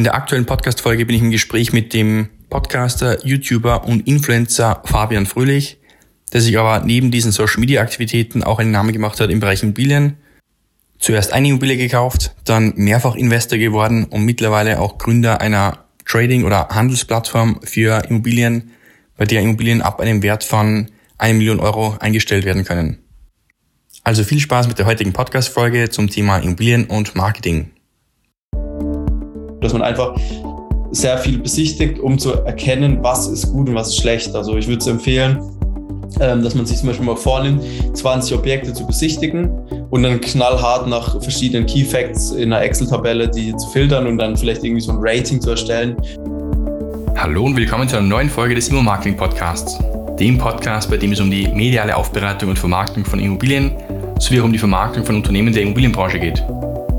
[0.00, 5.26] In der aktuellen Podcast-Folge bin ich im Gespräch mit dem Podcaster, YouTuber und Influencer Fabian
[5.26, 5.76] Fröhlich,
[6.32, 10.16] der sich aber neben diesen Social-Media-Aktivitäten auch einen Namen gemacht hat im Bereich Immobilien.
[10.98, 16.68] Zuerst eine Immobilie gekauft, dann mehrfach Investor geworden und mittlerweile auch Gründer einer Trading- oder
[16.70, 18.70] Handelsplattform für Immobilien,
[19.18, 23.00] bei der Immobilien ab einem Wert von 1 Million Euro eingestellt werden können.
[24.02, 27.72] Also viel Spaß mit der heutigen Podcast-Folge zum Thema Immobilien und Marketing
[29.60, 30.14] dass man einfach
[30.90, 34.34] sehr viel besichtigt, um zu erkennen, was ist gut und was ist schlecht.
[34.34, 35.40] Also ich würde es empfehlen,
[36.20, 37.62] ähm, dass man sich zum Beispiel mal vornimmt,
[37.94, 39.50] 20 Objekte zu besichtigen
[39.90, 44.36] und dann knallhart nach verschiedenen Key Facts in einer Excel-Tabelle die zu filtern und dann
[44.36, 45.96] vielleicht irgendwie so ein Rating zu erstellen.
[47.16, 49.78] Hallo und willkommen zu einer neuen Folge des Immo-Marketing Podcasts.
[50.18, 53.72] Dem Podcast, bei dem es um die mediale Aufbereitung und Vermarktung von Immobilien
[54.18, 56.44] sowie auch um die Vermarktung von Unternehmen der Immobilienbranche geht.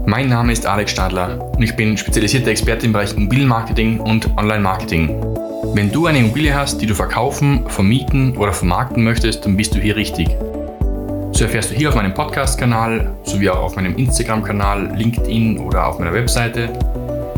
[0.05, 5.10] Mein Name ist Alex Stadler und ich bin spezialisierter Experte im Bereich Immobilienmarketing und Online-Marketing.
[5.74, 9.79] Wenn du eine Immobilie hast, die du verkaufen, vermieten oder vermarkten möchtest, dann bist du
[9.79, 10.29] hier richtig.
[11.32, 15.99] So erfährst du hier auf meinem Podcast-Kanal sowie auch auf meinem Instagram-Kanal, LinkedIn oder auf
[15.99, 16.70] meiner Webseite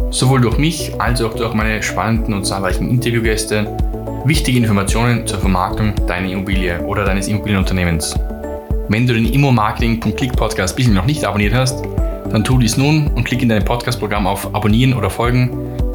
[0.10, 3.76] sowohl durch mich als auch durch meine spannenden und zahlreichen Interviewgäste
[4.26, 8.16] wichtige Informationen zur Vermarktung deiner Immobilie oder deines Immobilienunternehmens.
[8.88, 11.84] Wenn du den Immo-Marketing.click Podcast bisher noch nicht abonniert hast,
[12.34, 15.52] dann tu dies nun und klick in dein Podcast-Programm auf Abonnieren oder Folgen.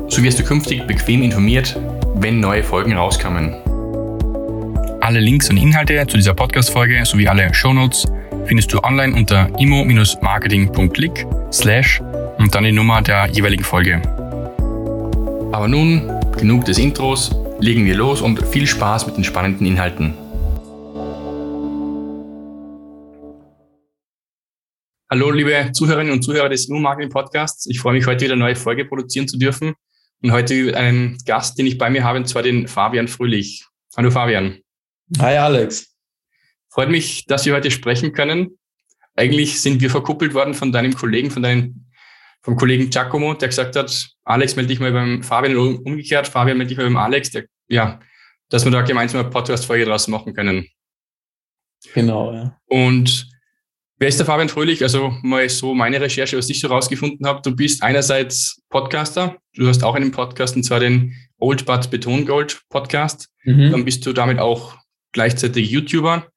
[0.06, 1.77] So wirst du künftig bequem informiert,
[2.14, 3.56] wenn neue Folgen rauskommen.
[5.00, 8.06] Alle Links und Inhalte zu dieser Podcast-Folge sowie alle Shownotes
[8.47, 12.00] findest du online unter immo-marketing.click slash
[12.39, 14.00] und dann die Nummer der jeweiligen Folge.
[15.50, 16.08] Aber nun,
[16.39, 20.14] genug des Intros, legen wir los und viel Spaß mit den spannenden Inhalten.
[25.11, 27.64] Hallo, liebe Zuhörerinnen und Zuhörer des Immo-Marketing Podcasts.
[27.64, 29.73] Ich freue mich, heute wieder eine neue Folge produzieren zu dürfen.
[30.23, 33.64] Und heute einen Gast, den ich bei mir habe, und zwar den Fabian Fröhlich.
[33.97, 34.59] Hallo, Fabian.
[35.19, 35.97] Hi, Alex.
[36.68, 38.58] Freut mich, dass wir heute sprechen können.
[39.17, 41.86] Eigentlich sind wir verkuppelt worden von deinem Kollegen, von deinem,
[42.42, 46.58] vom Kollegen Giacomo, der gesagt hat, Alex, melde dich mal beim Fabian oder umgekehrt, Fabian,
[46.58, 47.98] melde dich mal beim Alex, der, ja,
[48.51, 50.68] dass wir da gemeinsam eine Podcast-Folge draus machen können.
[51.95, 52.61] Genau, ja.
[52.67, 53.37] Und
[54.01, 54.83] Wer ist der Fabian Fröhlich?
[54.85, 57.41] Also mal so meine Recherche, was ich so rausgefunden habe.
[57.42, 59.36] Du bist einerseits Podcaster.
[59.55, 63.29] Du hast auch einen Podcast, und zwar den Old But Beton Gold Podcast.
[63.42, 63.73] Mhm.
[63.73, 64.77] Dann bist du damit auch
[65.11, 66.29] gleichzeitig YouTuber.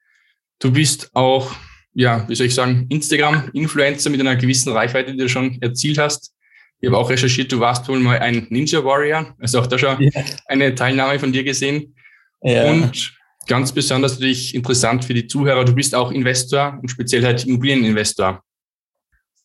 [0.58, 1.54] Du bist auch,
[1.94, 6.34] ja, wie soll ich sagen, Instagram-Influencer mit einer gewissen Reichweite, die du schon erzielt hast.
[6.80, 9.36] Ich habe auch recherchiert, du warst wohl mal ein Ninja Warrior.
[9.40, 10.10] Also auch da schon ja.
[10.48, 11.94] eine Teilnahme von dir gesehen.
[12.42, 12.72] Ja.
[12.72, 13.14] Und
[13.47, 15.66] ganz besonders natürlich interessant für die Zuhörer.
[15.66, 18.44] Du bist auch Investor und speziell halt Immobilieninvestor.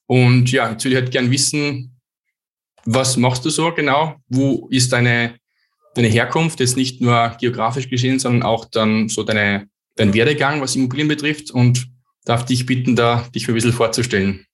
[0.06, 1.98] Und ja, jetzt will ich halt gern wissen,
[2.84, 4.16] was machst du so genau?
[4.28, 5.36] Wo ist deine,
[5.94, 6.60] deine Herkunft?
[6.60, 11.50] Jetzt nicht nur geografisch gesehen, sondern auch dann so deine, dein Werdegang, was Immobilien betrifft.
[11.50, 11.88] Und
[12.24, 14.46] darf dich bitten, da dich ein bisschen vorzustellen.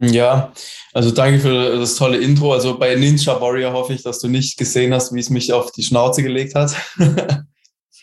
[0.00, 0.52] Ja,
[0.92, 2.52] also danke für das tolle Intro.
[2.52, 5.72] Also bei Ninja Warrior hoffe ich, dass du nicht gesehen hast, wie es mich auf
[5.72, 6.74] die Schnauze gelegt hat.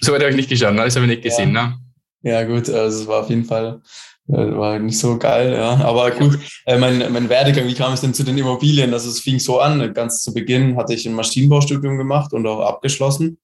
[0.02, 0.84] So weit habe ich nicht geschaut, ne?
[0.84, 1.54] das habe ich nicht gesehen.
[1.54, 1.68] Ja.
[1.68, 1.78] Ne?
[2.24, 3.82] Ja, gut, also es war auf jeden Fall
[4.30, 5.78] äh, war nicht so geil, ja.
[5.86, 8.94] Aber gut, äh, mein, mein Werdegang, wie kam es denn zu den Immobilien?
[8.94, 12.60] Also es fing so an, ganz zu Beginn hatte ich ein Maschinenbaustudium gemacht und auch
[12.60, 13.38] abgeschlossen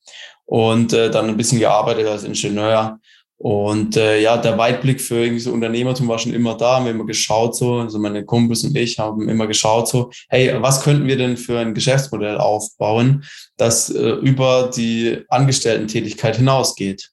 [0.45, 2.99] und äh, dann ein bisschen gearbeitet als Ingenieur
[3.43, 6.75] und äh, ja, der Weitblick für irgendwie so Unternehmertum war schon immer da.
[6.75, 10.55] Wir haben immer geschaut so, also meine Kumpels und ich haben immer geschaut so, hey,
[10.61, 13.25] was könnten wir denn für ein Geschäftsmodell aufbauen,
[13.57, 17.11] das äh, über die Angestellten-Tätigkeit hinausgeht?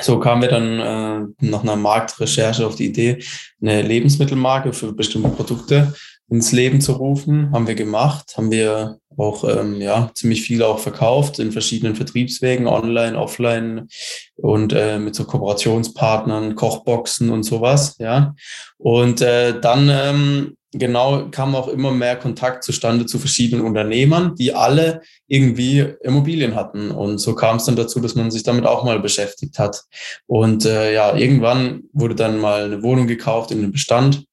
[0.00, 3.22] So kamen wir dann äh, nach einer Marktrecherche auf die Idee,
[3.62, 5.94] eine Lebensmittelmarke für bestimmte Produkte
[6.28, 7.52] ins Leben zu rufen.
[7.52, 12.66] Haben wir gemacht, haben wir auch ähm, ja ziemlich viel auch verkauft in verschiedenen Vertriebswegen,
[12.66, 13.88] online, offline
[14.36, 18.34] und äh, mit so Kooperationspartnern, Kochboxen und sowas, ja.
[18.78, 24.54] Und äh, dann ähm, genau kam auch immer mehr Kontakt zustande zu verschiedenen Unternehmern, die
[24.54, 26.90] alle irgendwie Immobilien hatten.
[26.90, 29.82] Und so kam es dann dazu, dass man sich damit auch mal beschäftigt hat.
[30.26, 34.27] Und äh, ja, irgendwann wurde dann mal eine Wohnung gekauft in den Bestand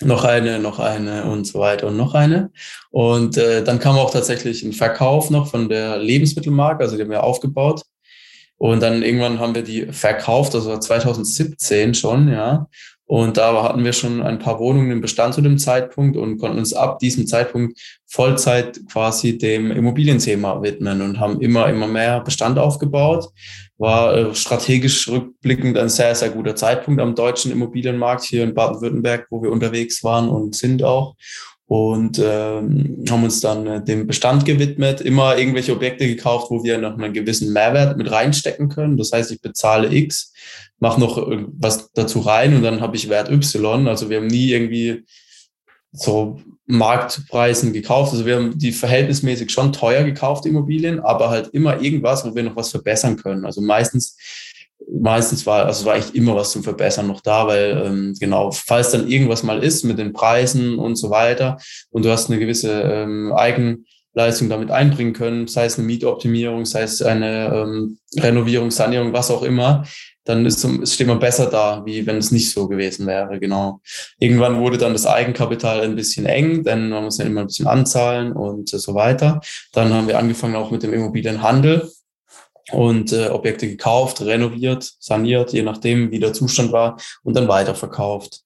[0.00, 2.50] noch eine, noch eine und so weiter und noch eine.
[2.90, 7.10] Und äh, dann kam auch tatsächlich ein Verkauf noch von der Lebensmittelmarke, also die haben
[7.10, 7.82] wir aufgebaut.
[8.56, 12.68] Und dann irgendwann haben wir die verkauft, also 2017 schon, ja.
[13.10, 16.60] Und da hatten wir schon ein paar Wohnungen im Bestand zu dem Zeitpunkt und konnten
[16.60, 17.76] uns ab diesem Zeitpunkt
[18.06, 23.30] Vollzeit quasi dem Immobilienthema widmen und haben immer, immer mehr Bestand aufgebaut.
[23.78, 29.26] War äh, strategisch rückblickend ein sehr, sehr guter Zeitpunkt am deutschen Immobilienmarkt hier in Baden-Württemberg,
[29.30, 31.16] wo wir unterwegs waren und sind auch.
[31.66, 36.78] und ähm, haben uns dann äh, dem Bestand gewidmet, immer irgendwelche Objekte gekauft, wo wir
[36.78, 38.96] noch einen gewissen Mehrwert mit reinstecken können.
[38.96, 40.32] Das heißt, ich bezahle X,
[40.80, 43.86] mache noch was dazu rein und dann habe ich Wert Y.
[43.86, 45.04] Also wir haben nie irgendwie
[45.92, 48.12] so Marktpreisen gekauft.
[48.12, 52.42] Also wir haben die verhältnismäßig schon teuer gekauft, Immobilien, aber halt immer irgendwas, wo wir
[52.42, 53.44] noch was verbessern können.
[53.44, 54.16] Also meistens,
[54.90, 58.92] meistens war, also war echt immer was zum Verbessern noch da, weil ähm, genau, falls
[58.92, 61.58] dann irgendwas mal ist mit den Preisen und so weiter
[61.90, 66.82] und du hast eine gewisse ähm, Eigenleistung damit einbringen können, sei es eine Mietoptimierung, sei
[66.82, 69.84] es eine ähm, Renovierung, Sanierung, was auch immer,
[70.30, 73.80] dann ist, steht man besser da, wie wenn es nicht so gewesen wäre, genau.
[74.18, 77.66] Irgendwann wurde dann das Eigenkapital ein bisschen eng, denn man muss ja immer ein bisschen
[77.66, 79.40] anzahlen und so weiter.
[79.72, 81.90] Dann haben wir angefangen auch mit dem Immobilienhandel
[82.72, 88.42] und äh, Objekte gekauft, renoviert, saniert, je nachdem, wie der Zustand war, und dann weiterverkauft.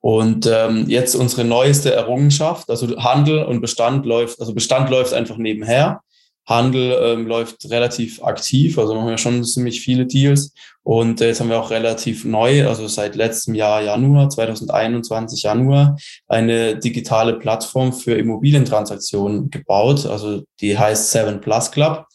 [0.00, 5.36] Und ähm, jetzt unsere neueste Errungenschaft, also Handel und Bestand läuft, also Bestand läuft einfach
[5.36, 6.02] nebenher.
[6.46, 10.52] Handel ähm, läuft relativ aktiv, also machen wir schon ziemlich viele Deals.
[10.84, 15.96] Und äh, jetzt haben wir auch relativ neu, also seit letztem Jahr Januar, 2021 Januar,
[16.26, 20.06] eine digitale Plattform für Immobilientransaktionen gebaut.
[20.06, 22.06] Also die heißt Seven Plus Club.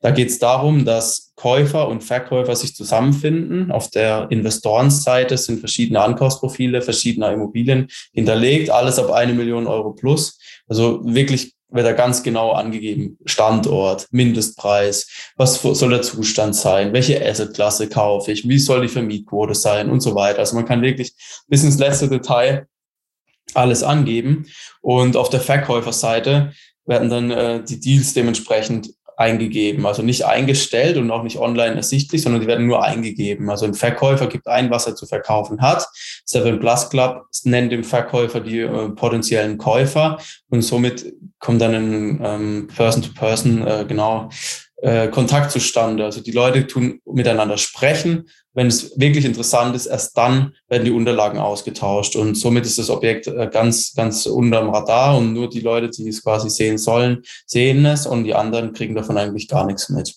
[0.00, 3.70] Da geht es darum, dass Käufer und Verkäufer sich zusammenfinden.
[3.70, 10.38] Auf der Investorenseite sind verschiedene Ankaufsprofile verschiedener Immobilien hinterlegt, alles ab eine Million Euro plus.
[10.68, 13.18] Also wirklich wird da ganz genau angegeben.
[13.24, 19.54] Standort, Mindestpreis, was soll der Zustand sein, welche Assetklasse kaufe ich, wie soll die Vermietquote
[19.54, 20.40] sein und so weiter.
[20.40, 21.14] Also man kann wirklich
[21.48, 22.68] bis ins letzte Detail
[23.54, 24.46] alles angeben.
[24.80, 26.52] Und auf der Verkäuferseite
[26.86, 32.22] werden dann äh, die Deals dementsprechend eingegeben, also nicht eingestellt und auch nicht online ersichtlich,
[32.22, 33.50] sondern die werden nur eingegeben.
[33.50, 35.86] Also ein Verkäufer gibt ein, was er zu verkaufen hat.
[36.24, 40.18] Seven Plus Club nennt dem Verkäufer die äh, potenziellen Käufer
[40.48, 44.30] und somit kommt dann ein ähm, Person-to-Person -Person, äh, genau
[44.84, 46.04] äh, Kontakt zustande.
[46.04, 48.28] Also die Leute tun miteinander sprechen.
[48.54, 52.14] Wenn es wirklich interessant ist, erst dann werden die Unterlagen ausgetauscht.
[52.14, 56.08] Und somit ist das Objekt äh, ganz, ganz unterm Radar und nur die Leute, die
[56.08, 60.14] es quasi sehen sollen, sehen es und die anderen kriegen davon eigentlich gar nichts mit.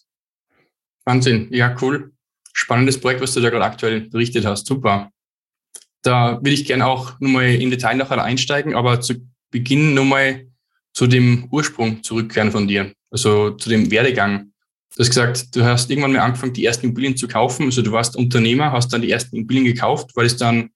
[1.05, 2.11] Wahnsinn, ja, cool.
[2.53, 4.67] Spannendes Projekt, was du da gerade aktuell berichtet hast.
[4.67, 5.09] Super.
[6.03, 9.15] Da will ich gerne auch nochmal in Detail nachher einsteigen, aber zu
[9.49, 10.47] Beginn nochmal
[10.93, 14.51] zu dem Ursprung zurückkehren von dir, also zu dem Werdegang.
[14.97, 17.65] Du hast gesagt, du hast irgendwann mal angefangen, die ersten Immobilien zu kaufen.
[17.65, 20.15] Also du warst Unternehmer, hast dann die ersten Immobilien gekauft.
[20.15, 20.71] War das dann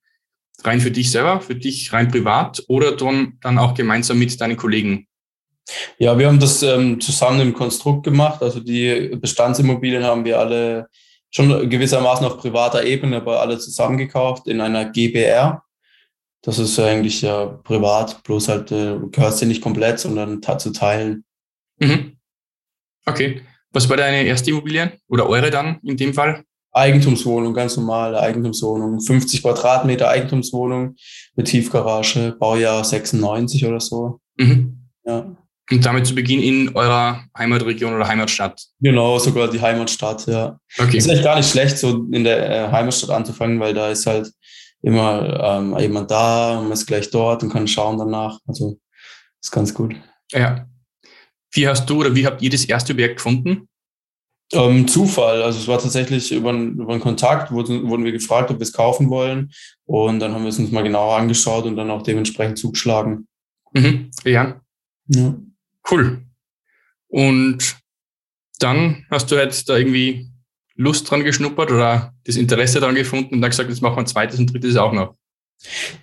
[0.62, 4.56] rein für dich selber, für dich rein privat oder dann, dann auch gemeinsam mit deinen
[4.56, 5.08] Kollegen?
[5.98, 8.42] Ja, wir haben das ähm, zusammen im Konstrukt gemacht.
[8.42, 10.86] Also die Bestandsimmobilien haben wir alle
[11.32, 15.64] schon gewissermaßen auf privater Ebene, aber alle zusammengekauft in einer GBR.
[16.42, 21.24] Das ist eigentlich ja privat, bloß halt äh, gehört sie nicht komplett, sondern zu teilen.
[21.80, 22.18] Mhm.
[23.04, 23.42] Okay.
[23.72, 26.44] Was war deine erste Immobilie oder eure dann in dem Fall?
[26.72, 29.00] Eigentumswohnung, ganz normale Eigentumswohnung.
[29.00, 30.96] 50 Quadratmeter Eigentumswohnung
[31.36, 34.20] mit Tiefgarage, Baujahr 96 oder so.
[34.36, 34.88] Mhm.
[35.04, 35.36] Ja.
[35.70, 38.60] Und damit zu Beginn in eurer Heimatregion oder Heimatstadt?
[38.80, 40.58] Genau, sogar die Heimatstadt, ja.
[40.78, 40.98] Okay.
[40.98, 44.30] Ist echt gar nicht schlecht, so in der äh, Heimatstadt anzufangen, weil da ist halt
[44.82, 48.38] immer ähm, jemand da, man ist gleich dort und kann schauen danach.
[48.46, 48.78] Also
[49.40, 49.94] ist ganz gut.
[50.32, 50.66] Ja.
[51.52, 53.68] Wie hast du oder wie habt ihr das erste Objekt gefunden?
[54.52, 55.42] Ähm, Zufall.
[55.42, 58.72] Also es war tatsächlich über, über einen Kontakt, wurden, wurden wir gefragt, ob wir es
[58.72, 59.52] kaufen wollen.
[59.86, 63.26] Und dann haben wir es uns mal genauer angeschaut und dann auch dementsprechend zugeschlagen.
[63.72, 64.10] Mhm.
[64.24, 64.60] Ja.
[65.08, 65.34] ja.
[65.90, 66.22] Cool.
[67.08, 67.76] Und
[68.58, 70.30] dann hast du halt da irgendwie
[70.74, 74.06] Lust dran geschnuppert oder das Interesse daran gefunden und dann gesagt, jetzt machen wir ein
[74.06, 75.14] zweites und drittes auch noch.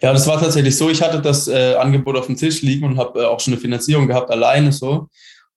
[0.02, 0.90] Ja, das war tatsächlich so.
[0.90, 3.62] Ich hatte das äh, Angebot auf dem Tisch liegen und habe äh, auch schon eine
[3.62, 5.10] Finanzierung gehabt, alleine so.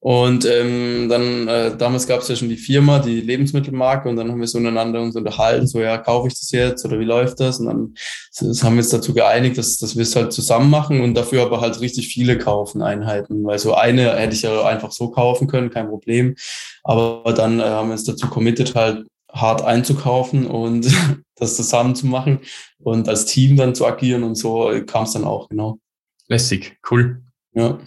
[0.04, 4.32] Und ähm, dann, äh, damals gab es ja schon die Firma, die Lebensmittelmarke, und dann
[4.32, 7.38] haben wir so untereinander uns unterhalten, so ja, kaufe ich das jetzt oder wie läuft
[7.38, 7.60] das?
[7.60, 7.94] Und dann
[8.40, 11.42] das haben wir uns dazu geeinigt, dass, dass wir es halt zusammen machen und dafür
[11.42, 13.44] aber halt richtig viele kaufen, Einheiten.
[13.44, 16.34] Weil so eine hätte ich ja einfach so kaufen können, kein Problem.
[16.82, 20.92] Aber dann äh, haben wir uns dazu committed, halt hart einzukaufen und
[21.36, 22.40] das zusammen zu machen
[22.80, 25.78] und als Team dann zu agieren und so kam es dann auch, genau.
[26.26, 27.22] Lässig, cool.
[27.54, 27.78] Ja.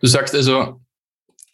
[0.00, 0.77] Du sagst also,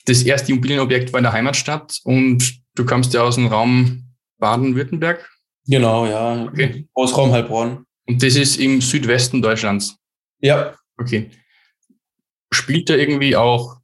[0.04, 4.04] das erste Immobilienobjekt war in der Heimatstadt und du kommst ja aus dem Raum
[4.38, 5.28] Baden-Württemberg?
[5.66, 6.44] Genau, ja.
[6.44, 6.86] Okay.
[6.92, 7.86] Großraum Heilbronn.
[8.06, 9.96] Und das ist im Südwesten Deutschlands?
[10.40, 10.74] Ja.
[10.98, 11.30] Okay.
[12.52, 13.78] Spielt da irgendwie auch,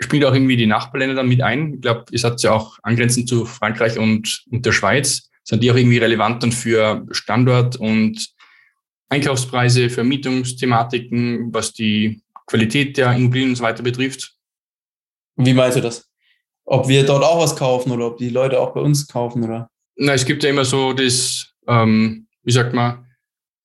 [0.00, 1.74] spielt auch irgendwie die Nachbarländer dann mit ein?
[1.74, 5.30] Ich glaube, ihr seid ja auch angrenzend zu Frankreich und, und der Schweiz.
[5.44, 8.34] Sind die auch irgendwie relevant dann für Standort und
[9.08, 14.35] Einkaufspreise, Vermietungsthematiken, was die Qualität der Immobilien und so weiter betrifft?
[15.36, 16.08] Wie meinst du das?
[16.64, 19.68] Ob wir dort auch was kaufen oder ob die Leute auch bei uns kaufen, oder?
[19.96, 23.06] Na, es gibt ja immer so das, ähm, wie sagt man,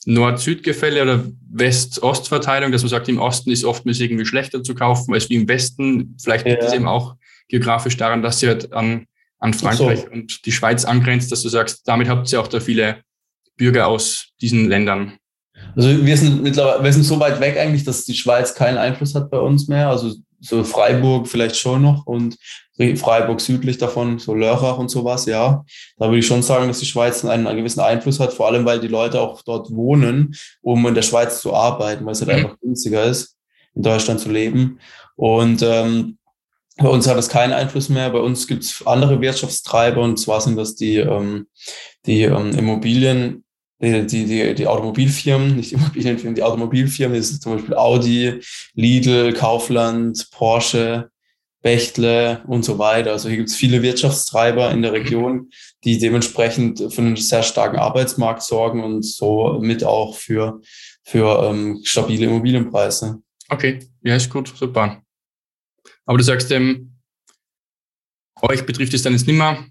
[0.05, 5.29] Nord-Süd-Gefälle oder West-Ost-Verteilung, dass man sagt, im Osten ist oftmals irgendwie schlechter zu kaufen als
[5.29, 6.17] wie im Westen.
[6.21, 7.15] Vielleicht liegt es eben auch
[7.49, 9.05] geografisch daran, dass sie halt an,
[9.39, 10.11] an Frankreich so.
[10.11, 13.03] und die Schweiz angrenzt, dass du sagst, damit habt ihr auch da viele
[13.57, 15.17] Bürger aus diesen Ländern.
[15.75, 19.13] Also wir sind mittlerweile, wir sind so weit weg eigentlich, dass die Schweiz keinen Einfluss
[19.13, 19.89] hat bei uns mehr.
[19.89, 22.38] Also so Freiburg vielleicht schon noch und
[22.95, 25.63] Freiburg südlich davon, so Lörrach und sowas, ja.
[25.98, 28.65] Da würde ich schon sagen, dass die Schweiz einen, einen gewissen Einfluss hat, vor allem
[28.65, 32.31] weil die Leute auch dort wohnen, um in der Schweiz zu arbeiten, weil es halt
[32.31, 32.45] mhm.
[32.45, 33.38] einfach günstiger ist,
[33.75, 34.79] in Deutschland zu leben.
[35.15, 36.17] Und ähm,
[36.77, 38.10] bei uns hat das keinen Einfluss mehr.
[38.10, 41.48] Bei uns gibt es andere Wirtschaftstreiber und zwar sind das die, ähm,
[42.07, 43.40] die ähm, Immobilien,
[43.81, 48.39] die, die, die Automobilfirmen, nicht Immobilienfirmen, die Automobilfirmen, das ist zum Beispiel Audi,
[48.75, 51.09] Lidl, Kaufland, Porsche,
[51.61, 53.11] Bechtle und so weiter.
[53.11, 55.50] Also hier gibt es viele Wirtschaftstreiber in der Region,
[55.83, 60.61] die dementsprechend für einen sehr starken Arbeitsmarkt sorgen und somit auch für,
[61.03, 63.21] für ähm, stabile Immobilienpreise.
[63.50, 65.01] Okay, ja, ist gut, super.
[66.05, 67.00] Aber du sagst, ähm,
[68.41, 69.65] euch betrifft es dann jetzt nicht mehr,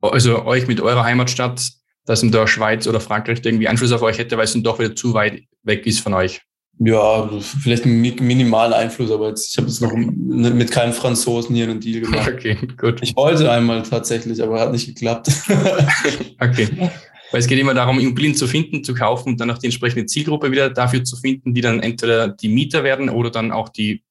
[0.00, 1.72] also euch mit eurer Heimatstadt,
[2.06, 4.78] dass in der Schweiz oder Frankreich irgendwie Einfluss auf euch hätte, weil es dann doch
[4.78, 6.40] wieder zu weit weg ist von euch.
[6.78, 7.28] Ja,
[7.62, 11.80] vielleicht einen minimalen Einfluss, aber jetzt, ich habe jetzt noch mit keinem Franzosen hier einen
[11.80, 12.32] Deal gemacht.
[12.32, 13.00] Okay, gut.
[13.02, 15.28] Ich wollte einmal tatsächlich, aber hat nicht geklappt.
[16.40, 16.68] okay.
[17.30, 20.06] Weil es geht immer darum, Immobilien zu finden, zu kaufen und dann auch die entsprechende
[20.06, 24.02] Zielgruppe wieder dafür zu finden, die dann entweder die Mieter werden oder dann auch die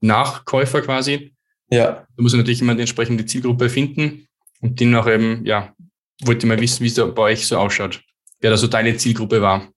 [0.00, 1.32] Nachkäufer quasi.
[1.70, 2.06] Ja.
[2.16, 4.26] Du musst natürlich immer die entsprechende Zielgruppe finden
[4.60, 5.72] und die noch eben, ja,
[6.26, 8.02] wollte mal wissen, wie es bei euch so ausschaut.
[8.40, 9.68] Wer da so deine Zielgruppe war.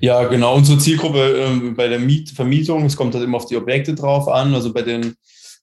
[0.00, 0.56] Ja, genau.
[0.56, 4.28] Unsere Zielgruppe äh, bei der Miet Vermietung, es kommt halt immer auf die Objekte drauf
[4.28, 4.54] an.
[4.54, 5.14] Also bei den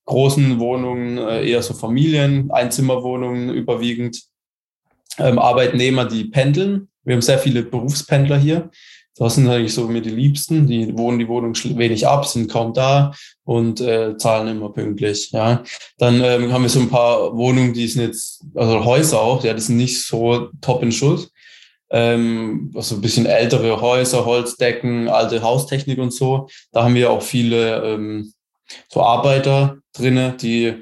[0.06, 4.22] großen Wohnungen äh, eher so Familien, Einzimmerwohnungen überwiegend.
[5.18, 6.90] Ähm, Arbeitnehmer, die pendeln.
[7.04, 8.70] Wir haben sehr viele Berufspendler hier.
[9.16, 10.66] Das sind eigentlich so mir die Liebsten.
[10.68, 15.32] Die wohnen die Wohnung wenig ab, sind kaum da und äh, zahlen immer pünktlich.
[15.32, 15.64] Ja,
[15.98, 19.54] dann ähm, haben wir so ein paar Wohnungen, die sind jetzt, also Häuser auch, ja,
[19.54, 21.30] die sind nicht so top in Schuss
[21.94, 26.50] ähm, also ein bisschen ältere Häuser, Holzdecken, alte Haustechnik und so.
[26.72, 28.34] Da haben wir auch viele ähm,
[28.90, 30.82] so Arbeiter drinne, die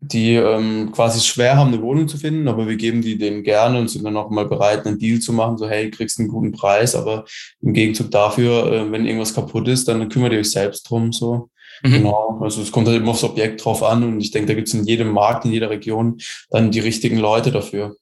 [0.00, 3.78] die ähm, quasi schwer haben, eine Wohnung zu finden, aber wir geben die denen gerne
[3.78, 6.52] und sind dann auch mal bereit, einen Deal zu machen, so hey, kriegst einen guten
[6.52, 7.24] Preis, aber
[7.60, 11.50] im Gegenzug dafür, äh, wenn irgendwas kaputt ist, dann kümmert ihr euch selbst drum, so.
[11.82, 11.92] Mhm.
[11.92, 14.68] Genau, also es kommt halt immer aufs Objekt drauf an und ich denke, da gibt
[14.68, 16.18] es in jedem Markt, in jeder Region
[16.50, 17.96] dann die richtigen Leute dafür.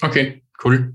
[0.00, 0.94] Okay, cool.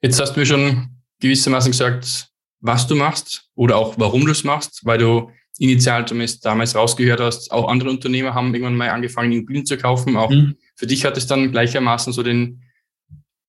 [0.00, 0.88] Jetzt hast du mir schon
[1.20, 2.28] gewissermaßen gesagt,
[2.60, 7.20] was du machst oder auch warum du es machst, weil du initial zumindest damals rausgehört
[7.20, 10.16] hast, auch andere Unternehmer haben irgendwann mal angefangen, Immobilien zu kaufen.
[10.16, 10.56] Auch mhm.
[10.74, 12.62] für dich hat es dann gleichermaßen so den,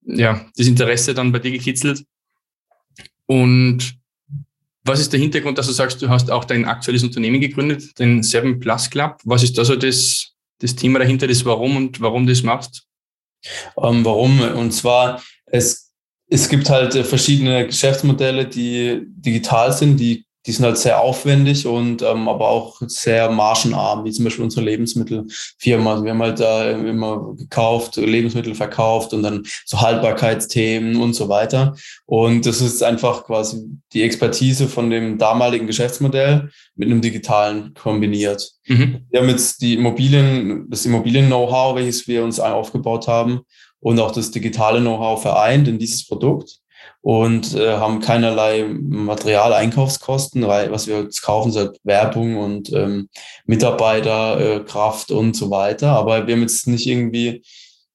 [0.03, 2.03] ja, das Interesse dann bei dir gekitzelt.
[3.27, 3.97] Und
[4.83, 8.23] was ist der Hintergrund, dass du sagst, du hast auch dein aktuelles Unternehmen gegründet, den
[8.23, 9.19] Seven Plus Club?
[9.23, 12.87] Was ist da so das, das Thema dahinter, das Warum und warum du das machst?
[13.81, 14.41] Ähm, warum?
[14.41, 15.91] Und zwar, es
[16.31, 21.67] es gibt halt äh, verschiedene Geschäftsmodelle, die digital sind, die, die sind halt sehr aufwendig
[21.67, 25.91] und ähm, aber auch sehr margenarm, wie zum Beispiel unsere Lebensmittelfirma.
[25.91, 31.29] Also wir haben halt da immer gekauft, Lebensmittel verkauft und dann so Haltbarkeitsthemen und so
[31.29, 31.75] weiter.
[32.05, 38.51] Und das ist einfach quasi die Expertise von dem damaligen Geschäftsmodell mit einem digitalen kombiniert.
[38.65, 39.05] Mhm.
[39.09, 43.41] Wir haben jetzt die Immobilien, das Immobilien-Know-how, welches wir uns aufgebaut haben,
[43.81, 46.60] und auch das digitale Know-how vereint in dieses Produkt
[47.01, 53.09] und äh, haben keinerlei Materialeinkaufskosten, weil was wir jetzt kaufen, sind Werbung und ähm,
[53.45, 55.89] Mitarbeiterkraft äh, und so weiter.
[55.91, 57.43] Aber wir haben jetzt nicht irgendwie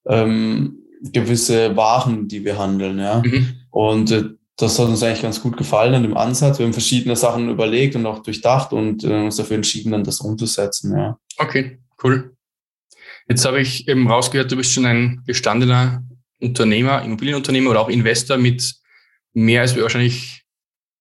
[0.06, 2.98] ähm, gewisse Waren, die wir handeln.
[2.98, 3.22] Ja?
[3.24, 3.54] Mhm.
[3.70, 4.24] Und äh,
[4.56, 6.58] das hat uns eigentlich ganz gut gefallen an dem Ansatz.
[6.58, 10.20] Wir haben verschiedene Sachen überlegt und auch durchdacht und äh, uns dafür entschieden, dann das
[10.20, 10.96] umzusetzen.
[10.96, 11.18] Ja.
[11.38, 12.34] Okay, cool.
[13.28, 16.02] Jetzt habe ich eben rausgehört, du bist schon ein gestandener
[16.40, 18.76] Unternehmer, Immobilienunternehmer oder auch Investor mit
[19.36, 20.42] mehr als wahrscheinlich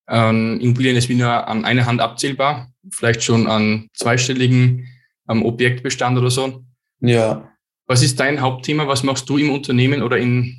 [0.07, 4.87] an Immobilien ist wie nur an einer Hand abzählbar, vielleicht schon an zweistelligen
[5.25, 6.63] am Objektbestand oder so.
[6.99, 7.49] Ja.
[7.87, 8.87] Was ist dein Hauptthema?
[8.87, 10.57] Was machst du im Unternehmen oder in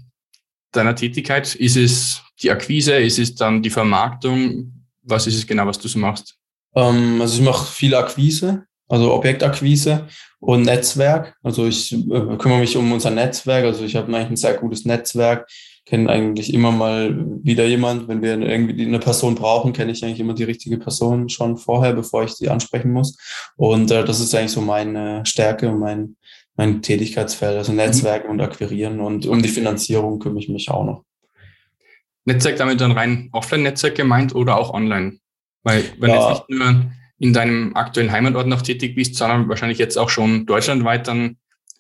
[0.73, 1.55] deiner Tätigkeit?
[1.55, 2.97] Ist es die Akquise?
[2.97, 4.73] Ist es dann die Vermarktung?
[5.03, 6.37] Was ist es genau, was du so machst?
[6.75, 10.09] Ähm, also ich mache viel Akquise, also Objektakquise
[10.41, 11.37] und Netzwerk.
[11.43, 13.65] Also ich äh, kümmere mich um unser Netzwerk.
[13.65, 15.47] Also ich habe eigentlich ein sehr gutes Netzwerk
[15.87, 18.09] kenne eigentlich immer mal wieder jemand.
[18.09, 21.93] Wenn wir irgendwie eine Person brauchen, kenne ich eigentlich immer die richtige Person schon vorher,
[21.93, 23.17] bevor ich die ansprechen muss.
[23.57, 26.17] Und äh, das ist eigentlich so meine Stärke und mein,
[26.57, 29.01] mein Tätigkeitsfeld, also Netzwerken und Akquirieren.
[29.01, 31.05] Und um die Finanzierung kümmere ich mich auch noch.
[32.25, 35.19] Netzwerk damit dann rein Offline-Netzwerk gemeint oder auch online?
[35.63, 36.31] Weil wenn ja.
[36.31, 40.47] jetzt nicht nur in deinem aktuellen Heimatort noch tätig bist, sondern wahrscheinlich jetzt auch schon
[40.47, 41.37] deutschlandweit, dann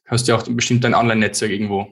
[0.07, 1.89] hast du ja auch bestimmt dein Online-Netzwerk irgendwo.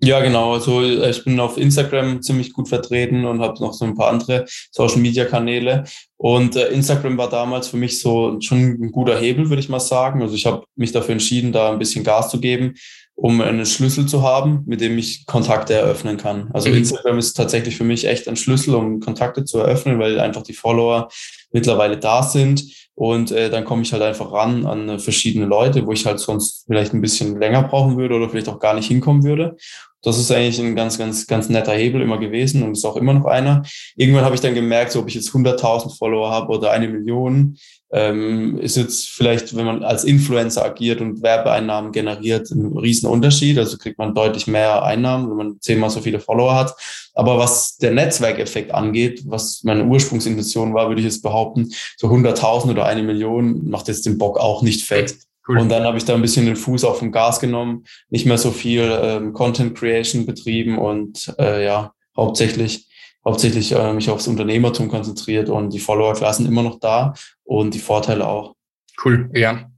[0.00, 0.52] Ja, genau.
[0.54, 4.10] Also äh, ich bin auf Instagram ziemlich gut vertreten und habe noch so ein paar
[4.10, 5.84] andere Social-Media-Kanäle.
[6.16, 9.80] Und äh, Instagram war damals für mich so schon ein guter Hebel, würde ich mal
[9.80, 10.22] sagen.
[10.22, 12.74] Also ich habe mich dafür entschieden, da ein bisschen Gas zu geben,
[13.14, 16.50] um einen Schlüssel zu haben, mit dem ich Kontakte eröffnen kann.
[16.52, 16.76] Also mhm.
[16.76, 20.54] Instagram ist tatsächlich für mich echt ein Schlüssel, um Kontakte zu eröffnen, weil einfach die
[20.54, 21.08] Follower
[21.52, 25.86] mittlerweile da sind und äh, dann komme ich halt einfach ran an äh, verschiedene Leute,
[25.86, 28.86] wo ich halt sonst vielleicht ein bisschen länger brauchen würde oder vielleicht auch gar nicht
[28.86, 29.56] hinkommen würde.
[30.02, 33.14] Das ist eigentlich ein ganz, ganz, ganz netter Hebel immer gewesen und ist auch immer
[33.14, 33.62] noch einer.
[33.96, 37.56] Irgendwann habe ich dann gemerkt, so ob ich jetzt 100.000 Follower habe oder eine Million,
[37.94, 43.56] ähm, ist jetzt vielleicht, wenn man als Influencer agiert und Werbeeinnahmen generiert, ein Riesenunterschied.
[43.56, 46.74] Also kriegt man deutlich mehr Einnahmen, wenn man zehnmal so viele Follower hat.
[47.14, 52.72] Aber was der Netzwerkeffekt angeht, was meine Ursprungsintention war, würde ich jetzt behaupten, so 100.000
[52.72, 55.14] oder eine Million macht jetzt den Bock auch nicht fett.
[55.46, 55.58] Cool.
[55.58, 58.38] Und dann habe ich da ein bisschen den Fuß auf dem Gas genommen, nicht mehr
[58.38, 62.88] so viel ähm, Content Creation betrieben und äh, ja, hauptsächlich
[63.24, 67.14] hauptsächlich äh, mich aufs Unternehmertum konzentriert und die Follower-Klassen immer noch da
[67.44, 68.54] und die Vorteile auch.
[69.02, 69.70] Cool, ja.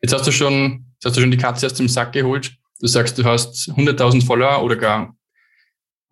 [0.00, 2.52] Jetzt hast du schon, jetzt hast du schon die Katze aus dem Sack geholt.
[2.80, 5.16] Du sagst, du hast 100.000 Follower oder gar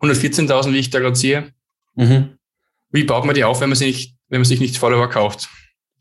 [0.01, 1.53] 114.000, wie ich da gerade sehe.
[1.95, 2.37] Mhm.
[2.91, 5.49] Wie baut man die auf, wenn man, sich nicht, wenn man sich nicht Follower kauft?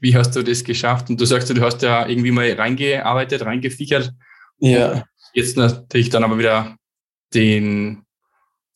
[0.00, 1.08] Wie hast du das geschafft?
[1.08, 4.12] Und du sagst, du hast ja irgendwie mal reingearbeitet, reingefichert.
[4.58, 5.04] Ja.
[5.32, 6.76] Jetzt natürlich dann aber wieder
[7.34, 8.05] den,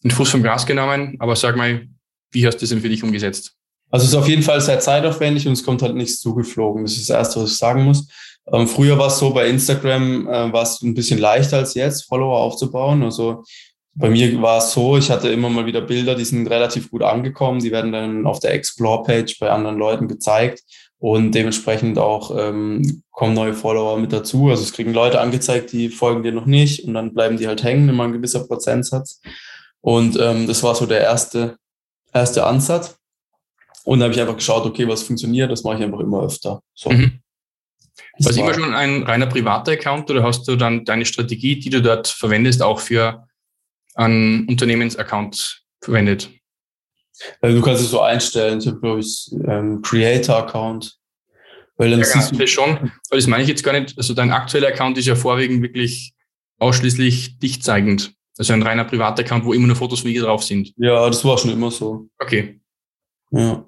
[0.03, 1.17] den Fuß vom Gas genommen.
[1.19, 1.87] Aber sag mal,
[2.33, 3.55] wie hast du das denn für dich umgesetzt?
[3.91, 6.85] Also es ist auf jeden Fall sehr zeitaufwendig und es kommt halt nichts zugeflogen.
[6.85, 8.07] Das ist das Erste, was ich sagen muss.
[8.53, 12.07] Ähm, früher war es so, bei Instagram äh, war es ein bisschen leichter als jetzt,
[12.07, 13.03] Follower aufzubauen.
[13.03, 13.45] Also
[13.95, 17.03] bei mir war es so, ich hatte immer mal wieder Bilder, die sind relativ gut
[17.03, 17.61] angekommen.
[17.61, 20.63] Die werden dann auf der Explore-Page bei anderen Leuten gezeigt
[20.99, 24.49] und dementsprechend auch ähm, kommen neue Follower mit dazu.
[24.49, 27.65] Also es kriegen Leute angezeigt, die folgen dir noch nicht und dann bleiben die halt
[27.65, 29.21] hängen, immer ein gewisser Prozentsatz.
[29.81, 31.57] Und ähm, das war so der erste,
[32.13, 32.99] erste Ansatz.
[33.85, 36.63] Und da habe ich einfach geschaut, okay, was funktioniert, das mache ich einfach immer öfter.
[36.75, 36.91] So.
[36.91, 37.21] Mhm.
[38.19, 41.71] War es immer schon ein reiner privater Account oder hast du dann deine Strategie, die
[41.71, 43.27] du dort verwendest, auch für
[43.95, 46.31] einen Unternehmensaccount verwendet?
[47.41, 48.61] Also du kannst es so einstellen.
[48.61, 50.97] Ich habe, glaube ich, ähm, Creator-Account.
[51.77, 52.77] Weil dann ja, siehst du das schon.
[52.77, 53.97] Aber das meine ich jetzt gar nicht.
[53.97, 56.13] Also dein aktueller Account ist ja vorwiegend wirklich
[56.59, 58.15] ausschließlich dich zeigend.
[58.41, 60.73] Also ein reiner Privataccount, wo immer nur Fotos von dir drauf sind.
[60.79, 62.09] Ja, das war schon immer so.
[62.19, 62.59] Okay.
[63.33, 63.67] Ja.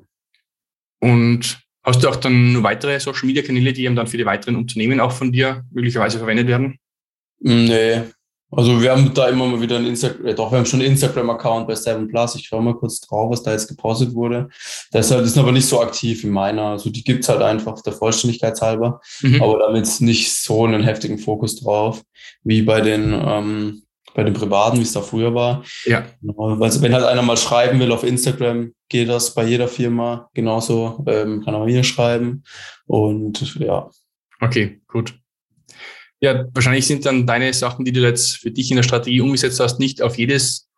[0.99, 4.25] Und hast du auch dann nur weitere Social Media Kanäle, die eben dann für die
[4.25, 6.79] weiteren Unternehmen auch von dir möglicherweise verwendet werden?
[7.41, 8.01] Nee.
[8.51, 10.93] Also wir haben da immer mal wieder ein Instagram, äh, doch, wir haben schon einen
[10.93, 12.37] Instagram-Account bei Seven Plus.
[12.37, 14.49] Ich schaue mal kurz drauf, was da jetzt gepostet wurde.
[14.91, 16.69] Deshalb ist aber nicht so aktiv wie meiner.
[16.69, 19.43] Also die gibt's halt einfach der Vollständigkeit halber, mhm.
[19.43, 22.03] aber damit nicht so einen heftigen Fokus drauf,
[22.43, 23.83] wie bei den ähm,
[24.15, 25.65] bei den Privaten, wie es da früher war.
[25.85, 26.07] Ja.
[26.21, 30.29] Genau, weil wenn halt einer mal schreiben will auf Instagram, geht das bei jeder Firma
[30.35, 32.45] genauso, ähm, kann er mir schreiben.
[32.87, 33.91] Und ja.
[34.41, 35.15] Okay, gut.
[36.21, 39.59] Ja, wahrscheinlich sind dann deine Sachen, die du jetzt für dich in der Strategie umgesetzt
[39.59, 40.69] hast, nicht auf jedes,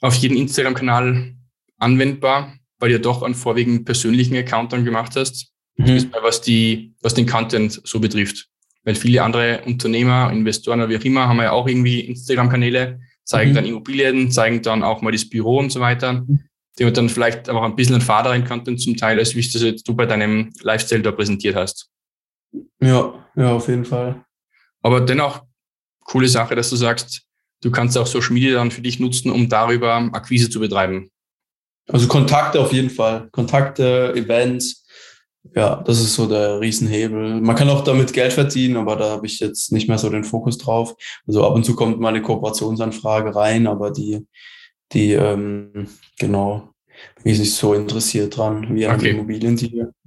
[0.00, 1.34] auf jeden Instagram-Kanal
[1.78, 6.12] anwendbar, weil du ja doch einen vorwiegend persönlichen Account dann gemacht hast, mhm.
[6.20, 8.48] was die, was den Content so betrifft.
[8.84, 13.50] Weil viele andere Unternehmer, Investoren oder wie auch immer haben ja auch irgendwie Instagram-Kanäle, zeigen
[13.50, 13.54] mhm.
[13.54, 16.12] dann Immobilien, zeigen dann auch mal das Büro und so weiter.
[16.12, 16.40] Mhm.
[16.78, 19.86] Die dann vielleicht auch ein bisschen faderen Content zum Teil, als wie es das jetzt
[19.86, 21.88] du bei deinem Lifestyle da präsentiert hast.
[22.80, 24.24] Ja, ja, auf jeden Fall.
[24.82, 25.44] Aber dennoch
[26.00, 27.22] coole Sache, dass du sagst,
[27.62, 31.10] du kannst auch Social Media dann für dich nutzen, um darüber Akquise zu betreiben.
[31.88, 33.28] Also Kontakte auf jeden Fall.
[33.30, 34.83] Kontakte, Events,
[35.54, 37.40] ja, das ist so der Riesenhebel.
[37.40, 40.24] Man kann auch damit Geld verdienen, aber da habe ich jetzt nicht mehr so den
[40.24, 40.94] Fokus drauf.
[41.26, 44.26] Also ab und zu kommt mal eine Kooperationsanfrage rein, aber die,
[44.92, 46.70] die, ähm, genau,
[47.22, 49.10] bin ich nicht so interessiert dran wie an okay.
[49.10, 49.92] Immobiliendeal.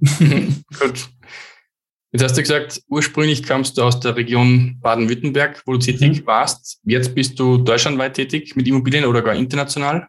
[0.80, 1.08] Gut.
[2.10, 6.26] Jetzt hast du gesagt, ursprünglich kamst du aus der Region Baden-Württemberg, wo du tätig mhm.
[6.26, 6.80] warst.
[6.84, 10.08] Jetzt bist du deutschlandweit tätig mit Immobilien oder gar international?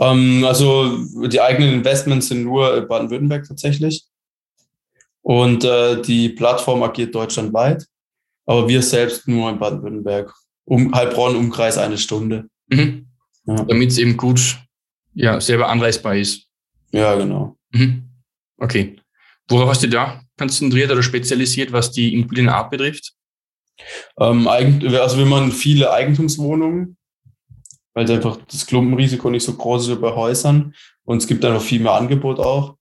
[0.00, 4.07] Ähm, also die eigenen Investments sind nur Baden-Württemberg tatsächlich.
[5.28, 7.86] Und äh, die Plattform agiert deutschlandweit,
[8.46, 10.34] aber wir selbst nur in Baden-Württemberg.
[10.64, 12.48] Um Heilbronn, Umkreis eine Stunde.
[12.68, 13.06] Mhm.
[13.46, 13.56] ja.
[13.64, 14.56] damit es eben gut
[15.12, 16.46] ja, selber anreißbar ist.
[16.92, 17.58] Ja, genau.
[17.72, 18.04] Mhm.
[18.56, 18.96] Okay.
[19.48, 23.12] Worauf hast du da konzentriert oder spezialisiert, was die Immobilienart betrifft?
[24.18, 26.96] Ähm, also wenn man viele Eigentumswohnungen,
[27.92, 31.62] weil einfach das Klumpenrisiko nicht so groß ist wie bei Häusern und es gibt einfach
[31.62, 32.77] viel mehr Angebot auch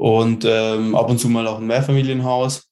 [0.00, 2.70] und ähm, ab und zu mal auch ein Mehrfamilienhaus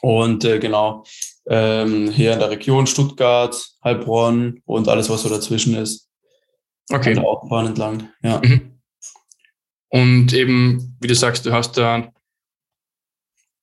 [0.00, 1.04] und äh, genau
[1.46, 6.08] ähm, hier in der Region Stuttgart, Heilbronn und alles, was so dazwischen ist.
[6.90, 7.10] Okay.
[7.10, 8.40] An der Autobahn entlang, ja.
[8.42, 8.80] Mhm.
[9.90, 12.10] Und eben, wie du sagst, du hast da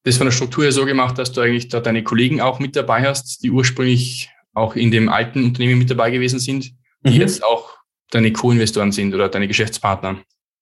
[0.04, 2.76] das von der Struktur her so gemacht, dass du eigentlich da deine Kollegen auch mit
[2.76, 6.72] dabei hast, die ursprünglich auch in dem alten Unternehmen mit dabei gewesen sind,
[7.04, 7.20] die mhm.
[7.20, 7.78] jetzt auch
[8.12, 10.20] deine Co-Investoren sind oder deine Geschäftspartner.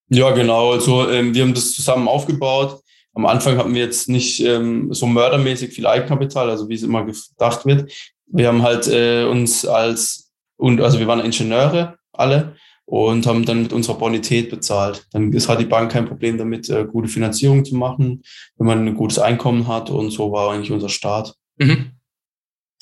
[0.10, 0.72] Ja, genau.
[0.72, 2.82] Also ähm, wir haben das zusammen aufgebaut.
[3.14, 7.06] Am Anfang hatten wir jetzt nicht ähm, so mördermäßig viel Eigenkapital, also wie es immer
[7.06, 7.92] gedacht wird.
[8.28, 13.64] Wir haben halt äh, uns als und also wir waren Ingenieure alle und haben dann
[13.64, 15.08] mit unserer Bonität bezahlt.
[15.12, 18.24] Dann ist halt die Bank kein Problem damit, äh, gute Finanzierung zu machen,
[18.58, 21.36] wenn man ein gutes Einkommen hat und so war eigentlich unser Start.
[21.58, 21.92] Mhm.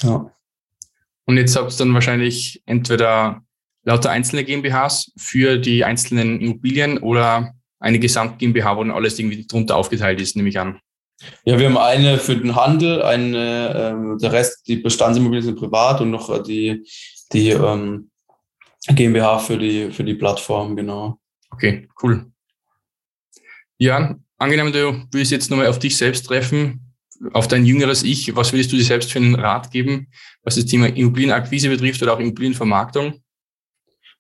[0.04, 0.32] Ja.
[1.26, 3.42] Und jetzt habt ihr dann wahrscheinlich entweder
[3.86, 9.46] lauter einzelne GmbHs für die einzelnen Immobilien oder eine Gesamt GmbH, wo dann alles irgendwie
[9.46, 10.80] drunter aufgeteilt ist, nehme ich an.
[11.46, 16.02] Ja, wir haben eine für den Handel, eine, ähm, der Rest, die Bestandsimmobilien sind privat
[16.02, 16.84] und noch die,
[17.32, 18.10] die ähm,
[18.88, 21.20] GmbH für die, für die Plattform, genau.
[21.52, 22.26] Okay, cool.
[23.78, 26.94] Ja, angenommen, du willst jetzt nochmal auf dich selbst treffen,
[27.34, 28.36] auf dein jüngeres Ich.
[28.36, 30.08] Was würdest du dir selbst für einen Rat geben,
[30.44, 33.22] was das Thema Immobilienakquise betrifft oder auch Immobilienvermarktung?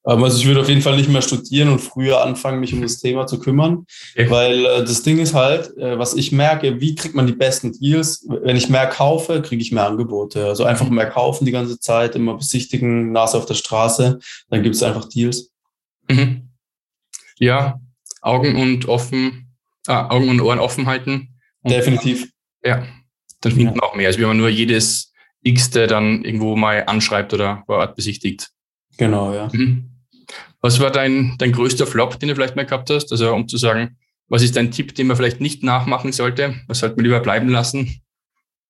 [0.07, 2.81] Ähm, also ich würde auf jeden Fall nicht mehr studieren und früher anfangen, mich um
[2.81, 4.29] das Thema zu kümmern, okay.
[4.29, 7.71] weil äh, das Ding ist halt, äh, was ich merke, wie kriegt man die besten
[7.71, 8.25] Deals?
[8.27, 10.45] Wenn ich mehr kaufe, kriege ich mehr Angebote.
[10.45, 14.75] Also einfach mehr kaufen die ganze Zeit, immer besichtigen, Nase auf der Straße, dann gibt
[14.75, 15.51] es einfach Deals.
[16.09, 16.49] Mhm.
[17.37, 17.79] Ja,
[18.21, 19.55] Augen und offen,
[19.87, 21.35] ah, Augen und Ohren offen halten.
[21.61, 22.29] Und Definitiv.
[22.63, 22.85] Ja,
[23.41, 23.81] dann findet ja.
[23.81, 25.11] man auch mehr, als wenn man nur jedes
[25.43, 28.49] X, der dann irgendwo mal anschreibt oder vor Ort besichtigt.
[28.97, 29.49] Genau, ja.
[29.51, 29.94] Mhm.
[30.61, 33.11] Was war dein, dein größter Flop, den du vielleicht mal gehabt hast?
[33.11, 36.55] Also um zu sagen, was ist dein Tipp, den man vielleicht nicht nachmachen sollte?
[36.67, 38.01] Was sollte man lieber bleiben lassen?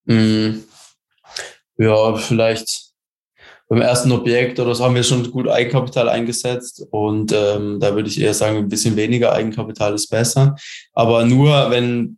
[0.05, 0.63] Mhm.
[1.77, 2.85] Ja, vielleicht
[3.67, 8.09] beim ersten Objekt oder so haben wir schon gut Eigenkapital eingesetzt und ähm, da würde
[8.09, 10.55] ich eher sagen, ein bisschen weniger Eigenkapital ist besser.
[10.93, 12.17] Aber nur, wenn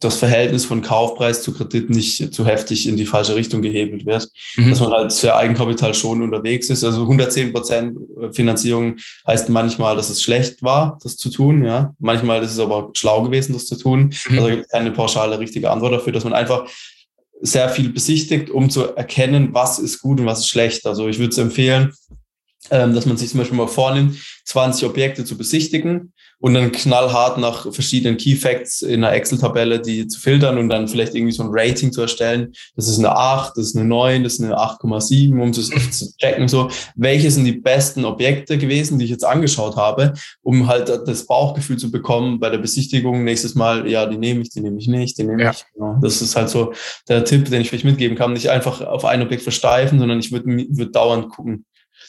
[0.00, 4.28] das Verhältnis von Kaufpreis zu Kredit nicht zu heftig in die falsche Richtung gehebelt wird,
[4.56, 4.70] mhm.
[4.70, 6.84] dass man halt für Eigenkapital schon unterwegs ist.
[6.84, 7.98] Also 110 Prozent
[8.32, 11.64] Finanzierung heißt manchmal, dass es schlecht war, das zu tun.
[11.64, 14.12] Ja, manchmal ist es aber schlau gewesen, das zu tun.
[14.28, 14.38] Mhm.
[14.38, 16.68] Also gibt es keine pauschale richtige Antwort dafür, dass man einfach
[17.40, 20.86] sehr viel besichtigt, um zu erkennen, was ist gut und was ist schlecht.
[20.86, 21.92] Also ich würde es empfehlen,
[22.70, 27.38] ähm, dass man sich zum Beispiel mal vornimmt, 20 Objekte zu besichtigen und dann knallhart
[27.38, 31.42] nach verschiedenen Key Facts in einer Excel-Tabelle die zu filtern und dann vielleicht irgendwie so
[31.42, 32.52] ein Rating zu erstellen.
[32.76, 36.16] Das ist eine 8, das ist eine 9, das ist eine 8,7, um zu, zu
[36.18, 40.88] checken, so, welche sind die besten Objekte gewesen, die ich jetzt angeschaut habe, um halt
[40.88, 44.78] das Bauchgefühl zu bekommen bei der Besichtigung nächstes Mal, ja, die nehme ich, die nehme
[44.78, 45.50] ich nicht, die nehme ja.
[45.50, 45.64] ich.
[45.74, 45.98] Genau.
[46.02, 46.74] Das ist halt so
[47.08, 48.32] der Tipp, den ich vielleicht mitgeben kann.
[48.32, 51.64] Nicht einfach auf ein Objekt versteifen, sondern ich würde würd dauernd gucken,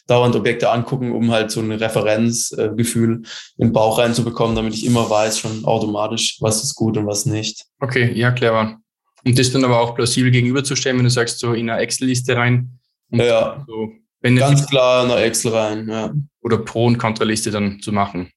[0.08, 3.28] dauernd Objekte angucken, um halt so ein Referenzgefühl äh,
[3.60, 7.66] den Bauch reinzubekommen, damit ich immer weiß, schon automatisch, was ist gut und was nicht.
[7.80, 8.78] Okay, ja, clever.
[9.26, 12.80] Und das dann aber auch plausibel gegenüberzustellen, wenn du sagst, so in eine Excel-Liste rein.
[13.10, 13.92] ja, so
[14.22, 16.14] ganz klar in eine Excel rein, ja.
[16.42, 18.32] Oder Pro- und Kontraliste dann zu machen.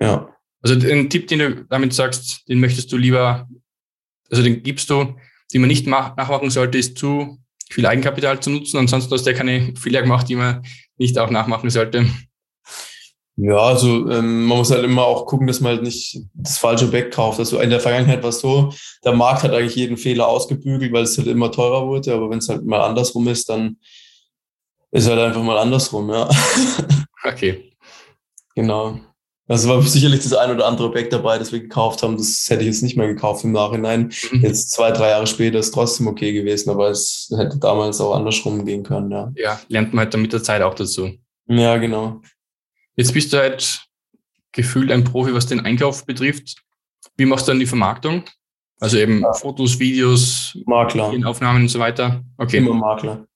[0.00, 0.34] Ja.
[0.62, 3.48] Also den Tipp, den du damit sagst, den möchtest du lieber,
[4.30, 5.16] also den gibst du,
[5.52, 7.39] den man nicht nachmachen sollte, ist zu
[7.70, 8.78] viel Eigenkapital zu nutzen.
[8.78, 10.62] Ansonsten hast du ja keine Fehler gemacht, die man
[10.98, 12.06] nicht auch nachmachen sollte.
[13.36, 16.84] Ja, also ähm, man muss halt immer auch gucken, dass man halt nicht das falsche
[16.84, 17.38] Objekt kauft.
[17.38, 18.70] Also in der Vergangenheit war es so,
[19.02, 22.12] der Markt hat eigentlich jeden Fehler ausgebügelt, weil es halt immer teurer wurde.
[22.12, 23.78] Aber wenn es halt mal andersrum ist, dann
[24.90, 26.28] ist halt einfach mal andersrum, ja.
[27.22, 27.72] Okay.
[28.54, 28.98] Genau.
[29.50, 32.16] Also war sicherlich das ein oder andere Objekt dabei, das wir gekauft haben.
[32.16, 34.12] Das hätte ich jetzt nicht mehr gekauft im Nachhinein.
[34.30, 34.42] Mhm.
[34.42, 38.64] Jetzt zwei, drei Jahre später ist trotzdem okay gewesen, aber es hätte damals auch andersrum
[38.64, 39.32] gehen können, ja.
[39.34, 41.10] Ja, lernt man halt dann mit der Zeit auch dazu.
[41.48, 42.20] Ja, genau.
[42.94, 43.86] Jetzt bist du halt
[44.52, 46.62] gefühlt ein Profi, was den Einkauf betrifft.
[47.16, 48.22] Wie machst du dann die Vermarktung?
[48.78, 49.32] Also eben ja.
[49.32, 51.12] Fotos, Videos, Makler.
[51.24, 52.22] Aufnahmen und so weiter.
[52.38, 52.58] Okay.
[52.58, 53.26] Immer Makler.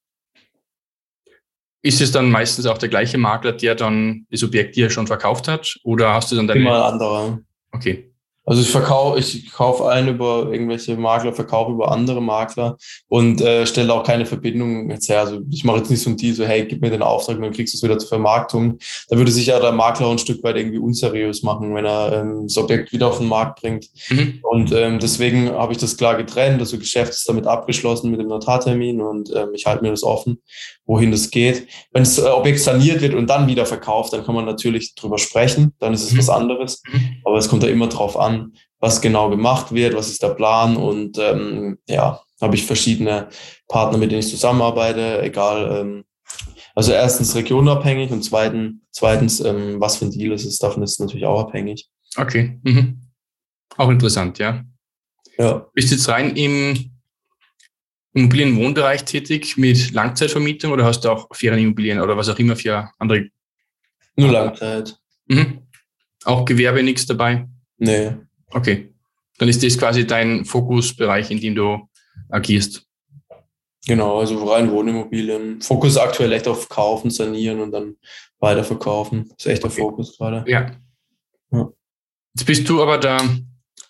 [1.85, 5.49] Ist es dann meistens auch der gleiche Makler, der dann das Objekt dir schon verkauft
[5.49, 5.77] hat?
[5.85, 6.61] Oder hast du dann deine.
[6.61, 7.39] Immer ein anderer.
[7.73, 8.11] Okay.
[8.47, 12.77] Also ich verkaufe, ich kaufe ein über irgendwelche Makler, verkaufe über andere Makler
[13.09, 15.21] und äh, stelle auch keine Verbindung jetzt her.
[15.21, 17.53] Also ich mache jetzt nicht so ein Deal, so hey, gib mir den Auftrag, dann
[17.53, 18.79] kriegst du es wieder zur Vermarktung.
[19.09, 22.43] Da würde sich ja der Makler ein Stück weit irgendwie unseriös machen, wenn er ähm,
[22.47, 23.87] das Objekt wieder auf den Markt bringt.
[24.11, 24.41] Mhm.
[24.43, 26.61] Und ähm, deswegen habe ich das klar getrennt.
[26.61, 30.43] Also Geschäft ist damit abgeschlossen mit dem Notartermin und ähm, ich halte mir das offen,
[30.87, 31.67] wohin das geht.
[31.93, 35.19] Wenn das äh, Objekt saniert wird und dann wieder verkauft, dann kann man natürlich drüber
[35.19, 36.19] sprechen, dann ist es mhm.
[36.19, 36.83] was anderes.
[36.91, 37.17] Mhm.
[37.25, 40.77] Aber es kommt da immer drauf an, was genau gemacht wird, was ist der Plan
[40.77, 43.29] und ähm, ja, habe ich verschiedene
[43.69, 45.81] Partner, mit denen ich zusammenarbeite, egal.
[45.81, 46.05] Ähm,
[46.75, 50.93] also erstens regionabhängig und zweitens, zweitens ähm, was für ein Deal ist es, davon ist
[50.93, 51.89] es natürlich auch abhängig.
[52.17, 53.01] Okay, mhm.
[53.77, 54.65] auch interessant, ja.
[55.39, 55.67] Ja.
[55.73, 56.94] Bist du jetzt rein im
[58.15, 63.29] Immobilienwohnbereich tätig mit Langzeitvermietung oder hast du auch Ferienimmobilien oder was auch immer für andere?
[64.17, 64.97] Nur Langzeit.
[65.27, 65.59] Mhm.
[66.25, 67.49] Auch Gewerbe nichts dabei?
[67.79, 68.13] Nee.
[68.51, 68.95] Okay.
[69.39, 71.89] Dann ist das quasi dein Fokusbereich, in dem du
[72.31, 72.87] agierst.
[73.87, 75.61] Genau, also rein Wohnimmobilien.
[75.61, 77.97] Fokus aktuell echt auf Kaufen, Sanieren und dann
[78.39, 79.29] weiterverkaufen.
[79.29, 79.81] Das ist echt der okay.
[79.81, 80.45] Fokus gerade.
[80.47, 80.71] Ja.
[81.51, 81.69] ja.
[82.35, 83.21] Jetzt bist du aber der,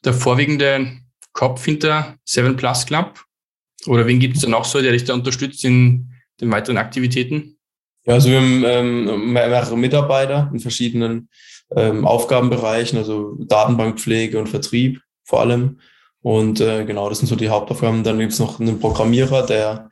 [0.05, 0.99] der vorwiegende
[1.33, 3.21] Kopf hinter Seven Plus Club.
[3.87, 7.57] Oder wen gibt es da noch so, der dich da unterstützt in den weiteren Aktivitäten?
[8.07, 11.29] Ja, also wir haben ähm, mehrere Mitarbeiter in verschiedenen
[11.75, 15.79] ähm, Aufgabenbereichen, also Datenbankpflege und Vertrieb vor allem.
[16.21, 18.03] Und äh, genau, das sind so die Hauptaufgaben.
[18.03, 19.91] Dann gibt es noch einen Programmierer, der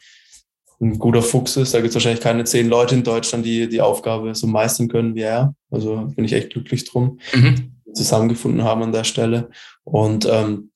[0.80, 1.74] ein guter Fuchs ist.
[1.74, 5.14] Da gibt es wahrscheinlich keine zehn Leute in Deutschland, die die Aufgabe so meistern können
[5.14, 5.54] wie er.
[5.70, 7.72] Also bin ich echt glücklich drum, mhm.
[7.94, 9.50] zusammengefunden haben an der Stelle.
[9.84, 10.71] Und ähm,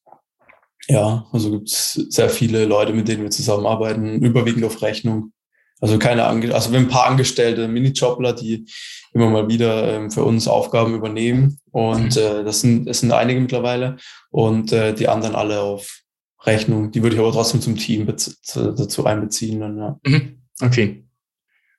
[0.88, 5.32] ja, also gibt es sehr viele Leute, mit denen wir zusammenarbeiten, überwiegend auf Rechnung.
[5.80, 8.66] Also keine Ange also wir haben ein paar angestellte Minijobler, die
[9.12, 11.58] immer mal wieder ähm, für uns Aufgaben übernehmen.
[11.70, 12.22] Und mhm.
[12.22, 13.96] äh, das sind, das sind einige mittlerweile.
[14.30, 16.02] Und äh, die anderen alle auf
[16.44, 16.92] Rechnung.
[16.92, 19.60] Die würde ich aber trotzdem zum Team dazu einbeziehen.
[19.60, 20.00] Dann, ja.
[20.06, 20.42] Mhm.
[20.60, 21.04] Okay.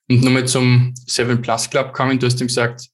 [0.08, 2.18] Und nochmal zum Seven Plus Club kommen.
[2.18, 2.88] Du hast ihm gesagt,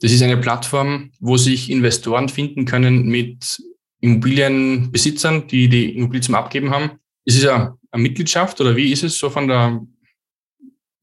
[0.00, 3.60] das ist eine Plattform, wo sich Investoren finden können mit
[4.00, 6.92] Immobilienbesitzern, die die Immobilie zum Abgeben haben.
[7.24, 9.80] Ist es ja eine Mitgliedschaft oder wie ist es so von der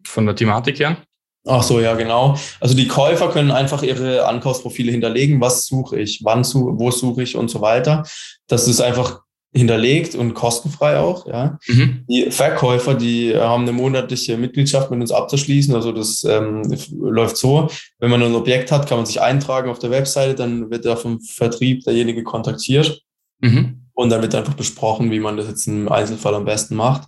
[0.05, 0.97] von der Thematik her?
[1.45, 2.37] Ach so, ja, genau.
[2.61, 5.41] Also die Käufer können einfach ihre Ankaufsprofile hinterlegen.
[5.41, 6.21] Was suche ich?
[6.23, 8.03] Wann zu, wo suche ich und so weiter.
[8.47, 9.22] Das ist einfach
[9.55, 11.59] hinterlegt und kostenfrei auch, ja.
[11.67, 12.05] Mhm.
[12.09, 15.75] Die Verkäufer, die haben eine monatliche Mitgliedschaft mit uns abzuschließen.
[15.75, 17.69] Also das ähm, läuft so.
[17.99, 20.95] Wenn man ein Objekt hat, kann man sich eintragen auf der Webseite, dann wird da
[20.95, 23.01] vom Vertrieb derjenige kontaktiert.
[23.41, 23.81] Mhm.
[23.95, 27.07] Und dann wird einfach besprochen, wie man das jetzt im Einzelfall am besten macht.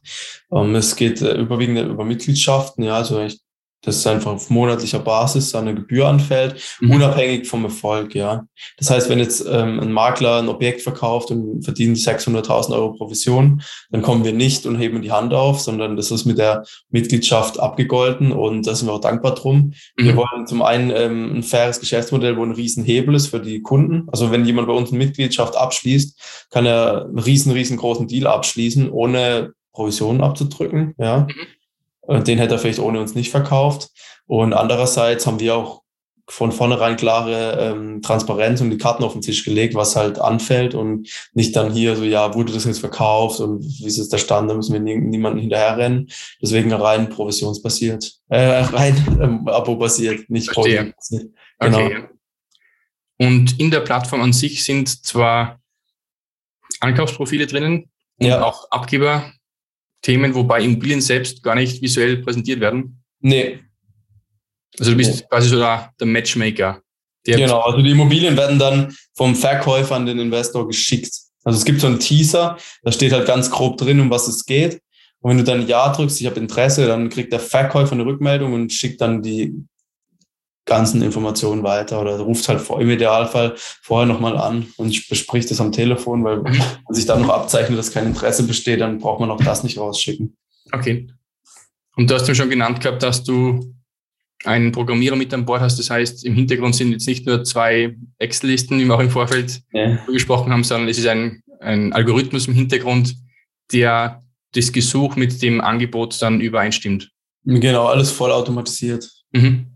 [0.52, 3.40] Ähm, es geht äh, überwiegend über Mitgliedschaften, ja, also ich
[3.86, 6.92] das ist einfach auf monatlicher Basis eine Gebühr anfällt, mhm.
[6.92, 8.46] unabhängig vom Erfolg, ja.
[8.78, 13.62] Das heißt, wenn jetzt ähm, ein Makler ein Objekt verkauft und verdient 600.000 Euro Provision,
[13.92, 17.60] dann kommen wir nicht und heben die Hand auf, sondern das ist mit der Mitgliedschaft
[17.60, 19.74] abgegolten und da sind wir auch dankbar drum.
[19.98, 20.04] Mhm.
[20.04, 24.08] Wir wollen zum einen ähm, ein faires Geschäftsmodell, wo ein Riesenhebel ist für die Kunden.
[24.12, 28.90] Also wenn jemand bei uns eine Mitgliedschaft abschließt, kann er einen riesen, riesengroßen Deal abschließen,
[28.90, 31.28] ohne Provisionen abzudrücken, ja.
[31.30, 31.55] Mhm.
[32.08, 33.90] Den hätte er vielleicht ohne uns nicht verkauft.
[34.28, 35.86] Und andererseits haben wir auch
[36.28, 40.74] von vornherein klare ähm, Transparenz und die Karten auf den Tisch gelegt, was halt anfällt
[40.74, 44.18] und nicht dann hier so, ja, wurde das jetzt verkauft und wie ist jetzt der
[44.18, 46.10] Stand, da müssen wir nie, niemanden hinterherrennen.
[46.42, 51.32] Deswegen rein provisionsbasiert, äh, rein ähm, Abo-basiert, nicht provisionsbasiert.
[51.60, 51.86] Genau.
[51.86, 52.04] Okay.
[53.20, 55.60] Und in der Plattform an sich sind zwar
[56.80, 57.90] Ankaufsprofile drinnen
[58.20, 58.44] und ja.
[58.44, 59.32] auch Abgeber
[60.06, 63.02] Themen, wobei Immobilien selbst gar nicht visuell präsentiert werden?
[63.22, 63.60] Nee.
[64.78, 65.28] Also du bist nee.
[65.28, 66.82] quasi so der, der Matchmaker.
[67.24, 71.12] genau, also die Immobilien werden dann vom Verkäufer an den Investor geschickt.
[71.44, 74.46] Also es gibt so einen Teaser, da steht halt ganz grob drin, um was es
[74.46, 74.80] geht.
[75.22, 78.54] Und wenn du dann Ja drückst, ich habe Interesse, dann kriegt der Verkäufer eine Rückmeldung
[78.54, 79.56] und schickt dann die
[80.66, 85.62] ganzen Informationen weiter oder ruft halt vor, im Idealfall vorher nochmal an und bespricht es
[85.62, 86.46] am Telefon, weil mhm.
[86.46, 89.78] wenn sich dann noch abzeichnet, dass kein Interesse besteht, dann braucht man auch das nicht
[89.78, 90.36] rausschicken.
[90.72, 91.08] Okay.
[91.96, 93.74] Und du hast mir schon genannt gehabt, dass du
[94.44, 95.80] einen Programmierer mit an Bord hast.
[95.80, 99.62] Das heißt, im Hintergrund sind jetzt nicht nur zwei Excel-Listen, wie wir auch im Vorfeld
[99.72, 99.98] ja.
[100.08, 103.16] gesprochen haben, sondern es ist ein, ein Algorithmus im Hintergrund,
[103.72, 104.24] der
[104.54, 107.12] das Gesuch mit dem Angebot dann übereinstimmt.
[107.44, 109.10] Genau, alles voll automatisiert.
[109.32, 109.75] Mhm.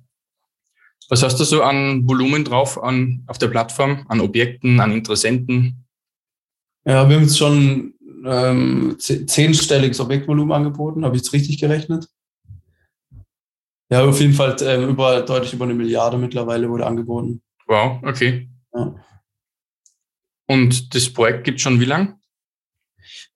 [1.09, 5.85] Was hast du so an Volumen drauf an, auf der Plattform, an Objekten, an Interessenten?
[6.85, 7.95] Ja, wir haben jetzt schon
[8.25, 11.03] ähm, zehnstelliges Objektvolumen angeboten.
[11.03, 12.07] Habe ich jetzt richtig gerechnet?
[13.91, 17.41] Ja, auf jeden Fall äh, über, deutlich über eine Milliarde mittlerweile wurde angeboten.
[17.65, 18.47] Wow, okay.
[18.73, 18.95] Ja.
[20.47, 22.19] Und das Projekt gibt schon wie lang?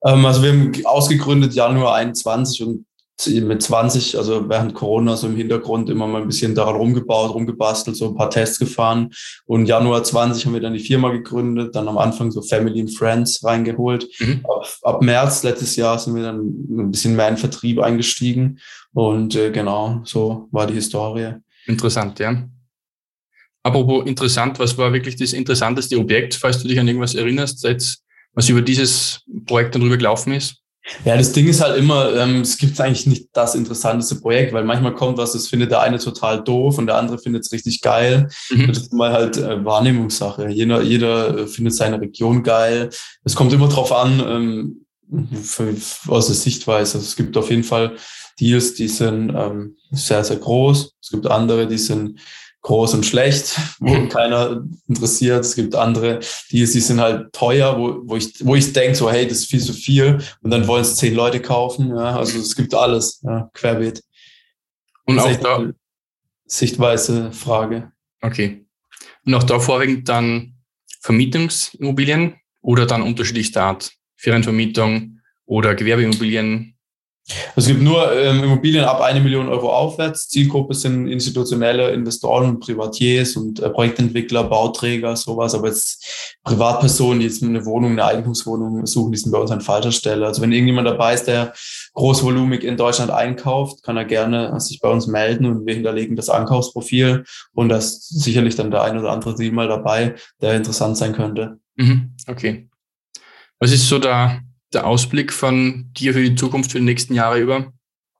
[0.05, 2.85] Ähm, also wir haben ausgegründet Januar 21 und
[3.27, 7.95] mit 20, also während Corona so im Hintergrund immer mal ein bisschen daran rumgebaut, rumgebastelt,
[7.95, 9.11] so ein paar Tests gefahren.
[9.45, 12.95] Und Januar 20 haben wir dann die Firma gegründet, dann am Anfang so Family and
[12.95, 14.07] Friends reingeholt.
[14.19, 14.41] Mhm.
[14.43, 18.59] Ab, ab, März letztes Jahr sind wir dann ein bisschen mehr in Vertrieb eingestiegen.
[18.93, 21.35] Und äh, genau, so war die Historie.
[21.65, 22.47] Interessant, ja.
[23.63, 28.03] Apropos interessant, was war wirklich das interessanteste Objekt, falls du dich an irgendwas erinnerst, jetzt,
[28.33, 30.62] was über dieses Projekt dann drüber gelaufen ist?
[31.05, 34.65] Ja, das Ding ist halt immer, ähm, es gibt eigentlich nicht das interessanteste Projekt, weil
[34.65, 37.81] manchmal kommt was, das findet der eine total doof und der andere findet es richtig
[37.81, 38.27] geil.
[38.49, 38.67] Mhm.
[38.67, 40.49] Das ist mal halt äh, Wahrnehmungssache.
[40.49, 42.89] Jeder, jeder äh, findet seine Region geil.
[43.23, 44.85] Es kommt immer drauf an, ähm,
[45.41, 45.73] für,
[46.07, 46.97] aus der Sichtweise.
[46.97, 47.95] Also es gibt auf jeden Fall
[48.39, 50.95] Deals, die sind ähm, sehr, sehr groß.
[51.01, 52.19] Es gibt andere, die sind
[52.63, 54.09] groß und schlecht, wo mhm.
[54.09, 55.45] keiner interessiert.
[55.45, 59.11] Es gibt andere, die, die sind halt teuer, wo, wo ich, wo ich denke, so,
[59.11, 60.19] hey, das ist viel zu viel.
[60.41, 61.89] Und dann wollen es zehn Leute kaufen.
[61.89, 64.01] Ja, also es gibt alles, ja, querbeet.
[65.05, 65.71] Und auch da.
[66.45, 67.91] Sichtweise, Frage.
[68.21, 68.65] Okay.
[69.25, 70.55] Und auch da vorwiegend dann
[71.01, 73.91] Vermietungsimmobilien oder dann unterschiedlichster Art?
[74.15, 76.72] Ferienvermietung oder Gewerbeimmobilien
[77.55, 80.27] es gibt nur ähm, Immobilien ab eine Million Euro aufwärts.
[80.27, 85.55] Zielgruppe sind institutionelle Investoren und Privatiers und äh, Projektentwickler, Bauträger, sowas.
[85.55, 89.61] Aber jetzt Privatpersonen, die jetzt eine Wohnung, eine Eigentumswohnung suchen, die sind bei uns an
[89.61, 90.25] falscher Stelle.
[90.25, 91.53] Also wenn irgendjemand dabei ist, der
[91.93, 96.29] großvolumig in Deutschland einkauft, kann er gerne sich bei uns melden und wir hinterlegen das
[96.29, 97.23] Ankaufsprofil.
[97.53, 101.13] Und da ist sicherlich dann der ein oder andere Deal mal dabei, der interessant sein
[101.13, 101.59] könnte.
[101.75, 102.15] Mhm.
[102.27, 102.67] Okay.
[103.59, 104.39] Was ist so da
[104.73, 107.71] der Ausblick von dir für die Zukunft, für die nächsten Jahre über?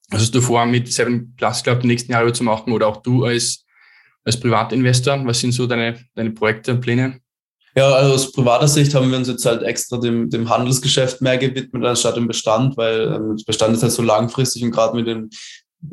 [0.10, 2.88] Was hast du vor, mit Seven Plus Club die nächsten Jahre über zu machen oder
[2.88, 3.66] auch du als,
[4.24, 5.26] als Privatinvestor?
[5.26, 7.20] Was sind so deine, deine Projekte und Pläne?
[7.76, 11.40] Ja, also aus privater Sicht haben wir uns jetzt halt extra dem, dem Handelsgeschäft mehr
[11.40, 15.32] gewidmet anstatt dem Bestand, weil ähm, Bestand ist halt so langfristig und gerade mit den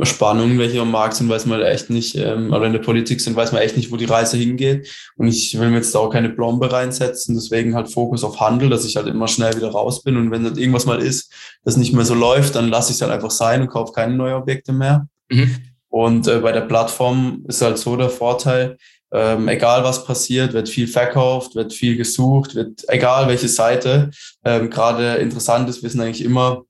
[0.03, 3.37] Spannungen, welche am Markt sind, weiß man echt nicht, ähm, oder in der Politik sind,
[3.37, 4.89] weiß man echt nicht, wo die Reise hingeht.
[5.17, 8.85] Und ich will mir jetzt auch keine Blombe reinsetzen, deswegen halt Fokus auf Handel, dass
[8.85, 10.17] ich halt immer schnell wieder raus bin.
[10.17, 11.33] Und wenn dann irgendwas mal ist,
[11.65, 14.15] das nicht mehr so läuft, dann lasse ich es halt einfach sein und kaufe keine
[14.15, 15.09] neuen Objekte mehr.
[15.29, 15.57] Mhm.
[15.89, 18.77] Und äh, bei der Plattform ist halt so der Vorteil,
[19.13, 24.11] ähm, egal was passiert, wird viel verkauft, wird viel gesucht, wird egal welche Seite.
[24.45, 26.63] Ähm, Gerade interessant ist, wir sind eigentlich immer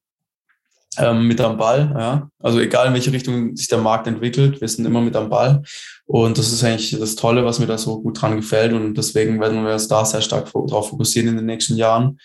[0.99, 1.95] ähm, mit am Ball.
[1.97, 2.31] Ja?
[2.39, 5.63] Also egal in welche Richtung sich der Markt entwickelt, wir sind immer mit am Ball.
[6.07, 8.73] Und das ist eigentlich das Tolle, was mir da so gut dran gefällt.
[8.73, 12.19] Und deswegen werden wir uns da sehr stark darauf fokussieren in den nächsten Jahren.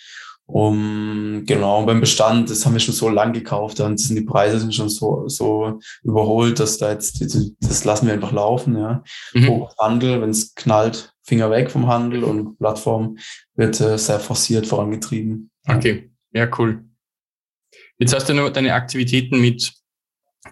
[0.48, 4.60] Um, genau, beim Bestand, das haben wir schon so lang gekauft und sind die Preise
[4.60, 7.20] sind schon so, so überholt, dass da jetzt,
[7.62, 9.04] das lassen wir einfach laufen, ja.
[9.34, 9.66] Mhm.
[9.80, 13.18] Handel, wenn es knallt, Finger weg vom Handel und Plattform
[13.56, 15.50] wird äh, sehr forciert vorangetrieben.
[15.68, 16.84] Okay, ja, cool.
[17.98, 19.72] Jetzt hast du noch deine Aktivitäten mit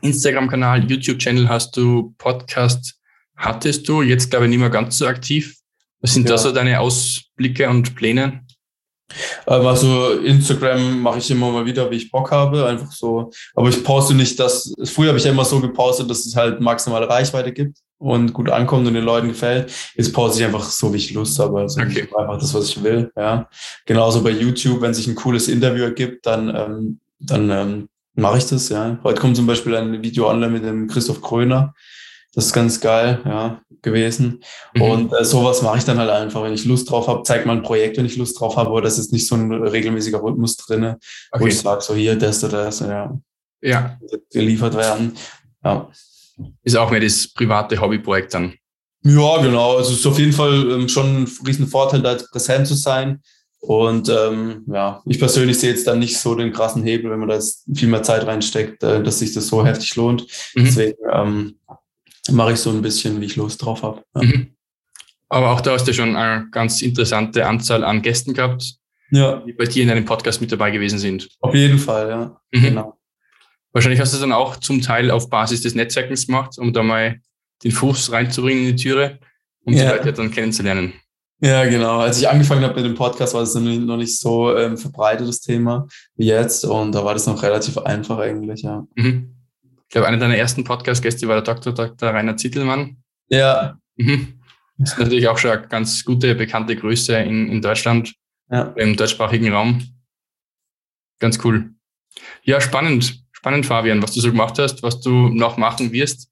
[0.01, 2.95] Instagram-Kanal, YouTube-Channel, hast du Podcast,
[3.35, 5.53] hattest du, jetzt glaube ich nicht mehr ganz so aktiv.
[5.99, 6.35] Was sind ja.
[6.35, 8.45] da so deine Ausblicke und Pläne?
[9.45, 13.29] Ähm, also Instagram mache ich immer mal wieder, wie ich Bock habe, einfach so.
[13.55, 14.73] Aber ich poste nicht das.
[14.85, 18.49] Früher habe ich ja immer so gepostet, dass es halt maximale Reichweite gibt und gut
[18.49, 19.69] ankommt und den Leuten gefällt.
[19.95, 21.59] Jetzt poste ich einfach so, wie ich Lust habe.
[21.59, 22.07] Also okay.
[22.17, 23.11] einfach das, was ich will.
[23.17, 23.49] Ja.
[23.85, 28.45] Genauso bei YouTube, wenn sich ein cooles Interview ergibt, dann ähm, dann ähm, mache ich
[28.45, 28.99] das, ja.
[29.03, 31.73] Heute kommt zum Beispiel ein Video online mit dem Christoph Kröner.
[32.33, 34.43] Das ist ganz geil, ja, gewesen.
[34.75, 34.81] Mhm.
[34.81, 37.55] Und äh, sowas mache ich dann halt einfach, wenn ich Lust drauf habe, zeig mal
[37.55, 40.57] ein Projekt, wenn ich Lust drauf habe, aber das ist nicht so ein regelmäßiger Rhythmus
[40.57, 40.97] drinne,
[41.31, 41.43] okay.
[41.43, 43.15] wo ich sage, so hier, das oder das, ja.
[43.61, 43.97] Ja.
[44.31, 45.13] Geliefert werden.
[45.63, 45.89] Ja.
[46.63, 48.53] Ist auch mehr das private Hobbyprojekt dann.
[49.03, 49.77] Ja, genau.
[49.77, 52.73] Also es ist auf jeden Fall ähm, schon ein riesen Vorteil, da jetzt präsent zu
[52.73, 53.21] sein.
[53.65, 57.29] Und ähm, ja, ich persönlich sehe jetzt dann nicht so den krassen Hebel, wenn man
[57.29, 60.27] da jetzt viel mehr Zeit reinsteckt, äh, dass sich das so heftig lohnt.
[60.53, 60.65] Mhm.
[60.65, 61.55] Deswegen ähm,
[62.29, 64.03] mache ich so ein bisschen, wie ich Lust drauf habe.
[64.15, 64.23] Ja.
[64.23, 64.55] Mhm.
[65.29, 68.75] Aber auch da hast du schon eine ganz interessante Anzahl an Gästen gehabt,
[69.11, 69.37] ja.
[69.37, 71.29] die bei dir in deinem Podcast mit dabei gewesen sind.
[71.39, 72.41] Auf jeden Fall, ja.
[72.51, 72.63] Mhm.
[72.63, 72.99] Genau.
[73.71, 76.83] Wahrscheinlich hast du es dann auch zum Teil auf Basis des Netzwerkens gemacht, um da
[76.83, 77.21] mal
[77.63, 79.19] den Fuß reinzubringen in die Türe,
[79.63, 79.85] um ja.
[79.85, 80.95] die Leute dann kennenzulernen.
[81.43, 81.99] Ja, genau.
[81.99, 85.41] Als ich angefangen habe mit dem Podcast, war das noch nicht so ähm, verbreitet, das
[85.41, 85.85] Thema,
[86.15, 86.63] wie jetzt.
[86.63, 88.87] Und da war das noch relativ einfach eigentlich, ja.
[88.95, 89.35] Mhm.
[89.61, 91.73] Ich glaube, einer deiner ersten Podcast-Gäste war der Dr.
[91.73, 92.11] Dr.
[92.11, 92.95] Rainer Zittelmann.
[93.27, 93.77] Ja.
[93.97, 94.39] Mhm.
[94.77, 98.13] Das ist natürlich auch schon eine ganz gute, bekannte Größe in, in Deutschland,
[98.49, 98.73] ja.
[98.77, 99.83] im deutschsprachigen Raum.
[101.19, 101.71] Ganz cool.
[102.43, 103.21] Ja, spannend.
[103.33, 106.29] Spannend, Fabian, was du so gemacht hast, was du noch machen wirst.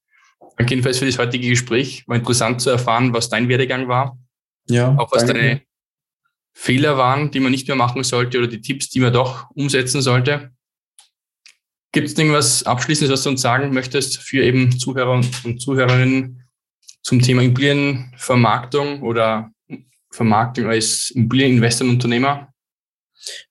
[0.56, 2.08] Danke jedenfalls für das heutige Gespräch.
[2.08, 4.18] War interessant zu erfahren, was dein Werdegang war
[4.68, 4.96] ja.
[4.98, 5.62] Auch was deine,
[6.54, 10.02] Fehler waren, die man nicht mehr machen sollte oder die Tipps, die man doch umsetzen
[10.02, 10.52] sollte.
[11.92, 16.48] Gibt es irgendwas Abschließendes, was du uns sagen möchtest für eben Zuhörer und Zuhörerinnen
[17.02, 19.52] zum Thema Immobilienvermarktung oder
[20.12, 22.50] Vermarktung als Immobilieninvestorenunternehmer?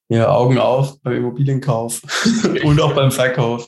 [0.09, 2.01] Ja, Augen auf beim Immobilienkauf
[2.63, 3.67] und auch beim Verkauf.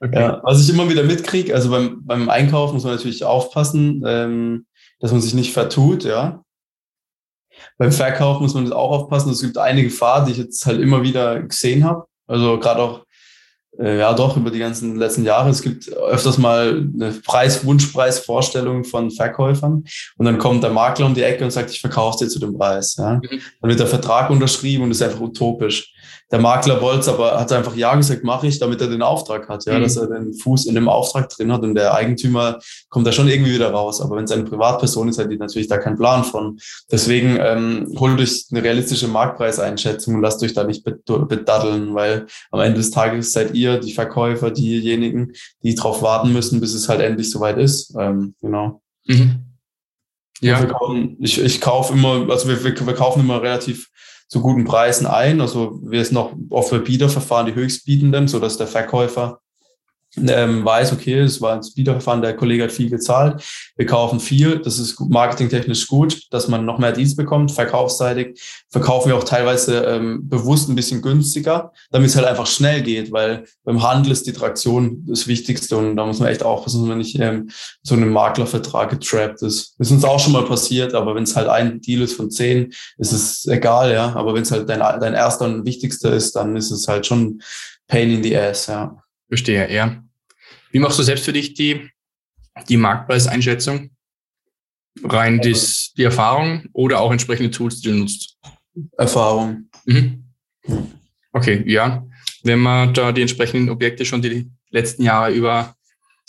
[0.00, 0.20] Okay.
[0.20, 4.66] Ja, was ich immer wieder mitkriege, also beim, beim Einkauf muss man natürlich aufpassen, ähm,
[5.00, 6.44] dass man sich nicht vertut, ja.
[7.76, 9.30] Beim Verkauf muss man auch aufpassen.
[9.30, 12.06] Es gibt eine Gefahr, die ich jetzt halt immer wieder gesehen habe.
[12.26, 13.04] Also gerade auch
[13.78, 15.50] äh, ja, doch, über die ganzen letzten Jahre.
[15.50, 19.84] Es gibt öfters mal eine Preis, Wunschpreisvorstellung von Verkäufern
[20.16, 22.56] und dann kommt der Makler um die Ecke und sagt, ich verkaufe dir zu dem
[22.56, 22.96] Preis.
[22.96, 23.14] Ja.
[23.14, 23.40] Mhm.
[23.60, 25.92] Dann wird der Vertrag unterschrieben und ist einfach utopisch.
[26.30, 29.48] Der Makler wollte es aber, hat einfach Ja gesagt, mache ich, damit er den Auftrag
[29.48, 29.82] hat, ja, mhm.
[29.82, 32.58] dass er den Fuß in dem Auftrag drin hat und der Eigentümer
[32.90, 34.00] kommt da schon irgendwie wieder raus.
[34.02, 36.58] Aber wenn es eine Privatperson ist, hat die natürlich da keinen Plan von.
[36.90, 42.60] Deswegen ähm, holt euch eine realistische Marktpreiseinschätzung und lasst euch da nicht bedaddeln, weil am
[42.60, 47.00] Ende des Tages seid ihr die Verkäufer, diejenigen, die darauf warten müssen, bis es halt
[47.00, 47.94] endlich soweit ist.
[47.98, 48.82] Ähm, genau.
[49.06, 49.44] Mhm.
[50.40, 50.64] Ja.
[50.64, 53.88] Kaufen, ich, ich kaufe immer, also wir, wir, wir kaufen immer relativ
[54.28, 55.40] zu guten Preisen ein.
[55.40, 59.40] Also wir sind noch oft bei Biederverfahren die Höchstbietenden, so dass der Verkäufer
[60.16, 63.42] ähm, weiß, okay, es war ein Wiederverfahren, der Kollege hat viel gezahlt,
[63.76, 68.40] wir kaufen viel, das ist marketingtechnisch gut, dass man noch mehr Dienst bekommt, verkaufsseitig
[68.70, 73.12] verkaufen wir auch teilweise ähm, bewusst ein bisschen günstiger, damit es halt einfach schnell geht,
[73.12, 76.88] weil beim Handel ist die Traktion das Wichtigste und da muss man echt aufpassen, dass
[76.88, 77.50] man nicht ähm,
[77.82, 79.74] so einem Maklervertrag getrappt ist.
[79.78, 82.30] Das ist uns auch schon mal passiert, aber wenn es halt ein Deal ist von
[82.30, 86.34] zehn, ist es egal, ja, aber wenn es halt dein, dein erster und wichtigster ist,
[86.34, 87.40] dann ist es halt schon
[87.86, 89.02] Pain in the ass, ja.
[89.28, 90.02] Verstehe, ja.
[90.70, 91.88] Wie machst du selbst für dich die,
[92.68, 93.90] die Marktpreiseinschätzung?
[95.04, 98.36] Rein dies, die Erfahrung oder auch entsprechende Tools, die du nutzt?
[98.96, 99.68] Erfahrung.
[99.84, 100.24] Mhm.
[101.32, 102.06] Okay, ja.
[102.42, 105.74] Wenn man da die entsprechenden Objekte schon die letzten Jahre über,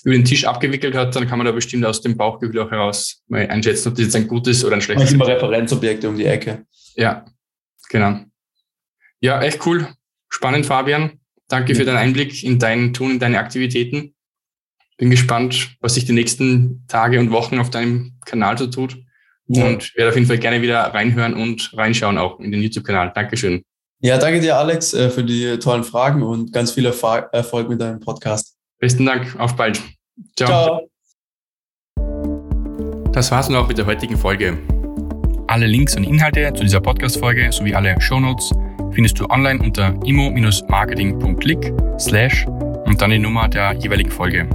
[0.04, 3.24] über den Tisch abgewickelt hat, dann kann man da bestimmt aus dem Bauchgefühl auch heraus
[3.28, 5.14] mal einschätzen, ob das jetzt ein gutes oder ein schlechtes ist.
[5.14, 6.66] immer Referenzobjekte um die Ecke.
[6.96, 7.26] Ja,
[7.90, 8.20] genau.
[9.20, 9.88] Ja, echt cool.
[10.30, 11.19] Spannend, Fabian.
[11.50, 14.14] Danke für deinen Einblick in dein Tun, in deine Aktivitäten.
[14.98, 18.98] Bin gespannt, was sich die nächsten Tage und Wochen auf deinem Kanal so tut.
[19.48, 19.66] Ja.
[19.66, 23.12] Und werde auf jeden Fall gerne wieder reinhören und reinschauen auch in den YouTube-Kanal.
[23.16, 23.64] Dankeschön.
[24.02, 28.00] Ja, danke dir, Alex, äh, für die tollen Fragen und ganz viel Erfolg mit deinem
[28.00, 28.56] Podcast.
[28.80, 29.36] Besten Dank.
[29.40, 29.82] Auf bald.
[30.38, 30.48] Ciao.
[30.48, 30.90] Ciao.
[33.12, 34.58] Das war's nun auch mit der heutigen Folge.
[35.48, 38.52] Alle Links und Inhalte zu dieser Podcast-Folge sowie alle Shownotes
[38.92, 42.46] findest du online unter immo-marketing.click slash
[42.86, 44.48] und dann die Nummer der jeweiligen Folge.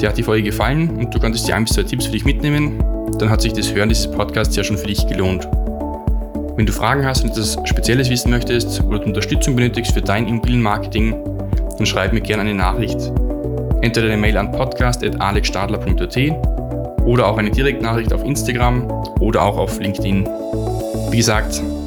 [0.00, 2.24] Dir hat die Folge gefallen und du konntest dir ein bis zwei Tipps für dich
[2.24, 2.78] mitnehmen,
[3.18, 5.48] dann hat sich das Hören dieses Podcasts ja schon für dich gelohnt.
[6.56, 11.14] Wenn du Fragen hast und etwas Spezielles wissen möchtest oder Unterstützung benötigst für dein Immobilienmarketing,
[11.76, 13.12] dann schreib mir gerne eine Nachricht.
[13.82, 16.16] Entweder eine Mail an podcast.alexstadler.at
[17.04, 20.26] oder auch eine Direktnachricht auf Instagram oder auch auf LinkedIn.
[21.10, 21.62] Wie gesagt,